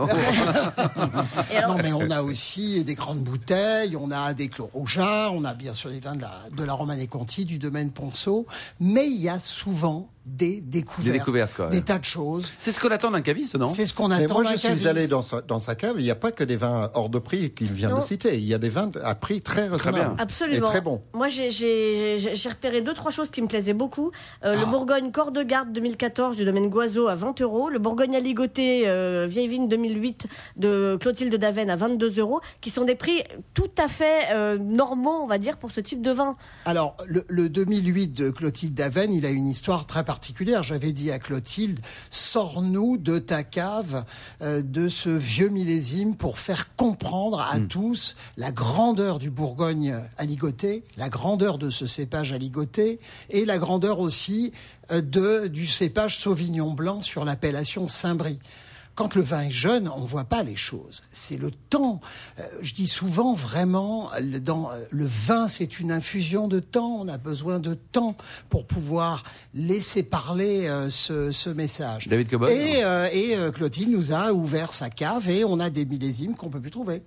Non, 1.69 1.77
mais 1.83 1.93
on 1.93 2.11
a 2.11 2.23
aussi 2.23 2.85
des 2.85 2.95
grandes 2.95 3.21
bouteilles, 3.23 3.97
on 3.97 4.11
a 4.11 4.35
des 4.35 4.49
Clos 4.49 4.71
Rougeat, 4.73 5.31
on 5.33 5.45
a 5.45 5.55
bien 5.55 5.75
sûr 5.75 5.91
les 5.91 6.01
vins 6.01 6.15
de 6.15 6.23
la, 6.23 6.43
de 6.55 6.63
la 6.65 6.73
Romanée 6.75 7.07
Conti, 7.07 7.45
du 7.45 7.59
domaine 7.59 7.91
Ponceau, 7.91 8.47
mais 8.81 9.07
il 9.07 9.17
y 9.21 9.29
a 9.29 9.39
souvent 9.39 10.09
des 10.27 10.61
découvertes, 10.63 11.05
Des 11.13 11.19
découvertes, 11.19 11.59
même. 11.59 11.71
des 11.71 11.83
tas 11.83 11.99
de 11.99 12.05
choses. 12.05 12.51
C'est 12.59 12.73
ce 12.73 12.81
qu'on 12.81 12.89
attend 12.89 13.11
d'un 13.11 13.21
caviste, 13.21 13.57
non? 13.57 13.64
C'est 13.67 13.87
ce 13.87 13.95
qu'on 13.95 14.09
Mais 14.09 14.25
attend. 14.25 14.35
moi, 14.35 14.45
d'un 14.45 14.53
je 14.53 14.57
suis 14.77 14.89
allé 14.89 15.07
dans 15.09 15.23
sa, 15.23 15.41
dans 15.41 15.59
sa 15.59 15.75
cave. 15.75 15.97
Il 15.99 16.05
n'y 16.05 16.11
a 16.11 16.15
pas 16.17 16.33
que 16.33 16.45
des 16.45 16.57
vins 16.57 16.91
hors 16.95 17.09
de 17.09 17.19
prix 17.19 17.51
qu'il 17.53 17.73
vient 17.73 17.91
Non. 17.91 17.97
de 17.97 18.01
citer. 18.01 18.37
Il 18.37 18.45
y 18.45 18.55
a 18.55 18.59
des 18.59 18.69
vins 18.69 18.91
à 19.03 19.15
prix 19.15 19.41
très 19.41 19.69
raisonnable. 19.69 20.15
bien. 20.15 20.17
Absolument. 20.19 20.59
Et 20.67 20.71
très 20.71 20.81
bon. 20.81 21.03
Moi, 21.13 21.29
j'ai- 21.29 22.17
repéré 22.49 22.81
deux, 22.83 22.95
trois 22.95 23.11
choses 23.11 23.31
qui 23.31 23.43
me 23.43 23.49
plaisaient 23.49 23.73
beaucoup. 23.75 24.11
Euh, 24.45 24.55
Ah. 24.57 24.61
Le 24.61 24.67
Bourgogne 24.71 25.11
Corps 25.11 25.33
de 25.33 25.43
Garde 25.43 25.73
2014 25.73 26.37
du 26.37 26.45
domaine 26.45 26.69
Goiseau 26.71 27.09
à 27.09 27.15
20 27.15 27.41
euros. 27.41 27.69
Le 27.69 27.79
Bourgogne 27.79 28.15
Aligoté 28.17 28.87
euh, 28.87 29.27
Vieille 29.29 29.49
Vigne 29.49 29.69
2008 29.69 30.27
de 30.57 30.97
Clotilde 31.01 31.35
Daven 31.35 31.71
à 31.71 31.77
22 31.77 32.19
euros, 32.21 32.41
qui 32.61 32.71
sont 32.71 32.85
des 32.85 32.95
prix 32.95 33.23
tout 33.55 33.71
à 33.79 33.89
fait 33.89 34.31
euh, 34.33 34.59
normaux, 34.59 35.21
on 35.23 35.27
va 35.27 35.39
dire, 35.39 35.57
pour 35.57 35.71
ce 35.71 35.81
type 35.81 36.03
de 36.03 36.11
vin. 36.11 36.37
Alors, 36.65 36.97
le, 37.07 37.25
le 37.29 37.49
2008 37.49 38.09
de 38.19 38.31
Clotilde 38.31 38.75
Daven, 38.75 39.13
il 39.13 39.27
a 39.27 39.31
une 39.31 39.47
histoire 39.47 39.87
très 39.87 40.05
particulière. 40.05 40.63
J'avais 40.63 40.93
dit 40.93 41.11
à 41.11 41.19
Clotilde, 41.19 41.81
sors-nous 42.11 42.97
de 42.97 43.19
ta 43.19 43.43
cave, 43.55 44.05
euh, 44.43 44.63
de 44.63 44.89
ce 44.89 45.09
vieux 45.09 45.49
millésime 45.49 46.17
pour 46.17 46.39
faire 46.39 46.75
comprendre 46.75 47.41
à 47.41 47.61
tous 47.61 48.17
la 48.37 48.51
grandeur 48.51 49.21
du 49.21 49.31
Bourgogne 49.31 49.95
aligoté, 50.19 50.83
la 50.97 51.09
grandeur 51.09 51.57
de 51.57 51.71
ce 51.71 51.87
cépage 51.87 52.33
aligoté 52.33 52.99
et 53.31 53.45
la 53.45 53.59
grandeur 53.59 54.01
aussi 54.01 54.51
euh, 54.91 55.01
de, 55.01 55.47
du 55.47 55.69
cépage 55.69 56.19
Sauvignon 56.19 56.73
blanc 56.73 57.01
sur 57.01 57.25
l'appellation 57.25 57.87
Saint-Brie. 57.87 58.41
Quand 58.95 59.15
le 59.17 59.23
vin 59.23 59.43
est 59.43 59.51
jeune, 59.51 59.89
on 59.89 60.01
voit 60.05 60.25
pas 60.25 60.43
les 60.43 60.55
choses. 60.57 61.03
C'est 61.11 61.37
le 61.37 61.51
temps. 61.51 62.01
Euh, 62.39 62.43
je 62.63 62.75
dis 62.75 62.87
souvent 62.87 63.35
vraiment, 63.35 64.11
le, 64.21 64.39
dans, 64.39 64.71
euh, 64.71 64.85
le 64.91 65.05
vin, 65.05 65.49
c'est 65.49 65.81
une 65.81 65.91
infusion 65.91 66.47
de 66.49 66.61
temps. 66.61 67.01
On 67.01 67.09
a 67.09 67.19
besoin 67.19 67.59
de 67.59 67.75
temps 67.75 68.17
pour 68.51 68.67
pouvoir 68.67 69.25
laisser 69.53 70.03
parler 70.05 70.67
euh, 70.69 70.89
ce, 70.91 71.33
ce 71.33 71.51
message. 71.51 72.07
David 72.09 72.29
Cobol 72.31 72.51
Et, 72.51 72.83
euh, 72.85 73.09
et 73.13 73.37
euh, 73.37 73.51
Clotilde 73.51 73.91
nous 73.91 74.13
a 74.13 74.33
ouvert 74.33 74.73
sa 74.73 74.91
cave 74.91 75.29
et 75.29 75.45
on 75.45 75.59
a 75.61 75.71
des 75.71 75.85
millésimes 75.85 76.37
qu'on 76.37 76.49
peut 76.49 76.61
plus 76.61 76.71
trouver. 76.71 77.03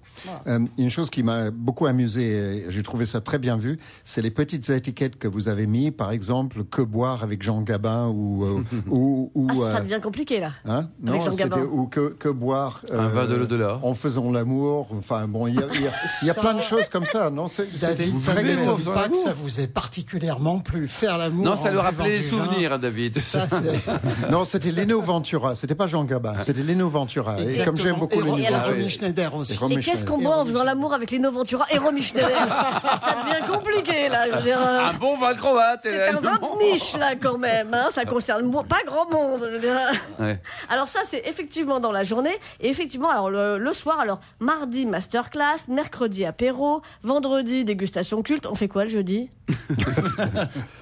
Euh, 0.48 0.60
une 0.78 0.90
chose 0.90 1.10
qui 1.10 1.24
m'a 1.24 1.52
beaucoup 1.52 1.86
amusé, 1.86 2.66
j'ai 2.70 2.84
trouvé 2.84 3.06
ça 3.06 3.22
très 3.22 3.40
bien 3.40 3.58
vu, 3.58 3.80
c'est 4.04 4.22
les 4.22 4.32
petites 4.32 4.70
étiquettes 4.70 5.18
que 5.18 5.28
vous 5.28 5.48
avez 5.48 5.68
mis, 5.68 5.92
par 5.92 6.12
exemple, 6.12 6.64
que 6.66 6.82
boire 6.82 7.24
avec 7.24 7.44
Jean 7.44 7.62
Gabin 7.62 8.08
ou 8.08 8.44
euh, 8.44 8.64
ou, 8.90 9.32
ou, 9.36 9.48
Ah, 9.64 9.74
ça 9.76 9.82
devient 9.82 10.00
compliqué 10.04 10.40
là. 10.40 10.52
hein? 10.66 10.90
Avec 11.06 11.22
Jean 11.22 11.32
Gabin. 11.32 11.64
Ou 11.78 11.88
que, 11.88 12.10
que 12.20 12.30
boire 12.30 12.82
euh, 12.92 13.00
Un 13.00 13.08
vin 13.08 13.26
de 13.26 13.36
l'au-delà. 13.36 13.80
en 13.84 13.94
faisant 13.94 14.32
l'amour. 14.32 14.88
Enfin 14.98 15.28
bon, 15.28 15.48
il 15.48 15.56
y 15.56 15.60
a, 15.60 15.66
il 15.74 15.82
y 15.82 15.88
a- 15.88 15.92
y 16.26 16.30
a 16.30 16.34
Ça- 16.34 16.42
plein 16.42 16.54
de 16.56 16.62
choses 16.62 16.90
comme 16.90 17.06
ça. 17.06 17.30
Non, 17.30 17.46
David, 17.80 18.20
ça 18.20 18.34
m'étonne 18.34 18.84
pas 18.84 19.10
que 19.10 19.16
ça 19.16 19.34
vous 19.34 19.60
ait 19.62 19.68
particulièrement 19.68 20.60
plu. 20.60 20.88
Faire 20.88 21.18
l'amour. 21.18 21.46
Non, 21.46 21.58
ça 21.58 21.70
buvant 21.70 21.84
rappelait 21.84 22.18
vin, 22.20 22.30
souvenirs, 22.30 22.74
hein, 22.74 22.80
David. 22.80 23.20
Ça. 23.20 23.46
Non, 24.32 24.44
c'était 24.46 24.72
Lino 24.72 25.02
Ventura. 25.02 25.56
C'était 25.56 25.76
pas 25.76 25.88
Jean 25.88 26.04
Gabin. 26.04 26.36
C'était 26.42 26.62
Lino 26.64 26.90
Ventura. 26.90 27.36
Et 27.40 27.64
comme 27.64 27.78
j'aime 27.78 27.96
beaucoup 27.98 28.20
et, 28.20 28.24
Lino 28.24 28.38
et 28.38 28.42
la 28.44 28.48
alors- 28.48 28.62
Romy 28.70 28.78
Ventura. 28.84 28.90
Schneider 28.90 29.36
aussi. 29.36 29.60
Et 29.70 29.74
Et 29.74 29.80
qu'est-ce 29.80 30.06
qu'on 30.06 30.20
Et 30.20 30.24
boit 30.24 30.38
en 30.38 30.46
faisant 30.46 30.64
l'amour 30.64 30.94
avec 30.94 31.12
Lino 31.12 31.32
Ventura 31.32 31.66
et 31.72 31.78
Romy 31.78 32.02
Schneider? 32.02 32.30
Ça 32.38 33.16
devient 33.24 33.48
compliqué 33.52 34.10
là. 34.10 34.30
je 34.32 34.36
veux 34.38 34.42
dire, 34.42 34.60
euh, 34.60 34.86
Un 34.90 34.94
bon 34.94 35.18
vin 35.20 35.34
croate. 35.36 35.82
C'est 35.84 36.08
un 36.10 36.20
vin 36.20 36.36
de 36.36 36.72
niche 36.72 36.96
là 36.98 37.16
quand 37.16 37.38
même, 37.38 37.74
hein, 37.74 37.88
ça 37.94 38.06
concerne 38.06 38.52
pas 38.68 38.78
grand 38.86 39.10
monde. 39.12 39.42
je 39.46 39.52
veux 39.56 39.60
dire. 39.60 39.78
Ouais. 40.20 40.40
Alors 40.70 40.88
ça 40.88 41.00
c'est 41.10 41.22
effectivement 41.26 41.67
dans 41.80 41.92
la 41.92 42.04
journée 42.04 42.36
et 42.60 42.70
effectivement 42.70 43.10
alors 43.10 43.30
le, 43.30 43.74
soir 43.74 44.00
alors 44.00 44.20
mardi 44.40 44.86
masterclass, 44.86 45.68
mercredi 45.68 46.26
apéro, 46.26 46.82
vendredi 47.04 47.66
dégustation 47.66 48.22
culte. 48.22 48.46
On 48.46 48.56
fait 48.56 48.68
quoi 48.68 48.84
le 48.84 48.90
jeudi? 48.90 49.30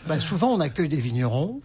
Bah, 0.08 0.20
souvent, 0.20 0.54
on 0.54 0.60
accueille 0.60 0.90
des 0.90 1.00
vignerons. 1.00 1.62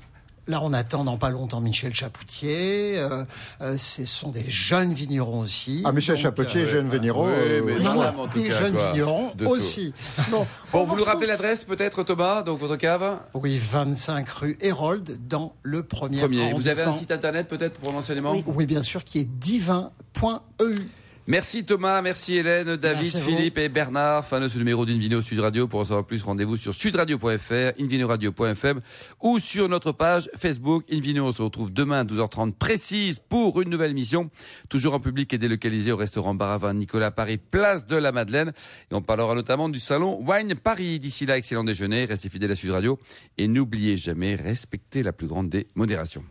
Là, 0.49 0.61
on 0.63 0.73
attend 0.73 1.05
dans 1.05 1.17
pas 1.17 1.31
longtemps 1.31 1.61
Michel 1.61 1.95
Chapoutier. 1.95 2.99
Euh, 2.99 3.25
euh, 3.61 3.77
ce 3.77 4.05
sont 4.05 4.31
des 4.31 4.45
jeunes 4.49 4.93
vignerons 4.93 5.41
aussi. 5.41 5.83
Ah, 5.85 5.93
Michel 5.93 6.17
Donc, 6.17 6.23
Chapoutier, 6.23 6.67
jeune 6.67 6.89
Vénéro. 6.89 7.27
Oui, 7.27 7.33
euh, 7.35 7.63
mais 7.65 7.73
euh, 7.75 7.79
non, 7.81 7.95
non, 7.95 8.23
en 8.23 8.27
tout 8.27 8.41
des 8.41 8.49
cas, 8.49 8.59
jeunes 8.61 8.75
quoi. 8.75 8.91
vignerons 8.91 9.31
De 9.37 9.47
aussi. 9.47 9.93
Bon, 10.31 10.47
Bon, 10.73 10.81
on 10.81 10.85
vous 10.85 10.97
nous 10.97 11.05
rappelez 11.05 11.27
l'adresse 11.27 11.65
peut-être, 11.65 12.03
Thomas, 12.03 12.43
donc 12.43 12.59
votre 12.59 12.77
cave 12.77 13.21
Oui, 13.35 13.61
25 13.63 14.29
rue 14.31 14.59
Hérold, 14.61 15.19
dans 15.29 15.55
le 15.63 15.83
premier, 15.83 16.21
Premier. 16.21 16.53
Vous 16.53 16.69
avez 16.69 16.83
un 16.83 16.97
site 16.97 17.13
internet 17.13 17.47
peut-être 17.47 17.79
pour 17.79 17.93
l'enseignement 17.93 18.33
Oui. 18.33 18.45
Oui, 18.47 18.67
bien 18.67 18.83
sûr, 18.83 19.05
qui 19.05 19.19
est 19.19 19.29
divin.eu. 19.29 20.75
Merci 21.27 21.65
Thomas, 21.65 22.03
merci 22.03 22.37
Hélène, 22.37 22.77
David, 22.77 23.13
Merci. 23.13 23.21
Philippe 23.21 23.59
et 23.59 23.69
Bernard. 23.69 24.27
Fin 24.27 24.41
de 24.41 24.49
ce 24.49 24.59
numéro 24.59 24.85
d'Invino 24.85 25.23
Sud 25.23 25.39
Radio. 25.39 25.69
Pour 25.69 25.81
en 25.81 25.85
savoir 25.85 26.05
plus, 26.05 26.23
rendez-vous 26.23 26.57
sur 26.57 26.75
sudradio.fr, 26.75 27.79
invinoradio.fm 27.79 28.81
ou 29.21 29.39
sur 29.39 29.69
notre 29.69 29.93
page 29.93 30.29
Facebook 30.37 30.85
Invino. 30.91 31.27
On 31.27 31.33
se 31.33 31.43
retrouve 31.43 31.73
demain 31.73 32.01
à 32.01 32.05
12h30 32.05 32.55
précise 32.55 33.21
pour 33.29 33.61
une 33.61 33.69
nouvelle 33.69 33.93
émission. 33.93 34.31
Toujours 34.69 34.95
en 34.95 35.01
public 35.01 35.33
et 35.33 35.39
délocalisé 35.39 35.93
au 35.93 35.97
restaurant 35.97 36.35
Baravin 36.35 36.75
Nicolas 36.75 37.11
Paris, 37.11 37.39
place 37.39 37.87
de 37.87 37.97
la 37.97 38.13
Madeleine. 38.13 38.53
Et 38.91 38.95
on 38.95 39.03
parlera 39.03 39.35
notamment 39.35 39.69
du 39.69 39.79
salon 39.79 40.21
Wine 40.27 40.55
Paris. 40.57 40.99
D'ici 40.99 41.27
là, 41.27 41.37
excellent 41.37 41.65
déjeuner. 41.65 42.07
Restez 42.07 42.29
fidèles 42.29 42.53
à 42.53 42.57
Sud 42.57 42.71
Radio. 42.71 42.99
Et 43.39 43.47
n'oubliez 43.47 43.97
jamais, 43.97 44.35
respectez 44.35 45.03
la 45.03 45.13
plus 45.13 45.29
grande 45.29 45.49
des 45.49 45.69
modérations. 45.75 46.25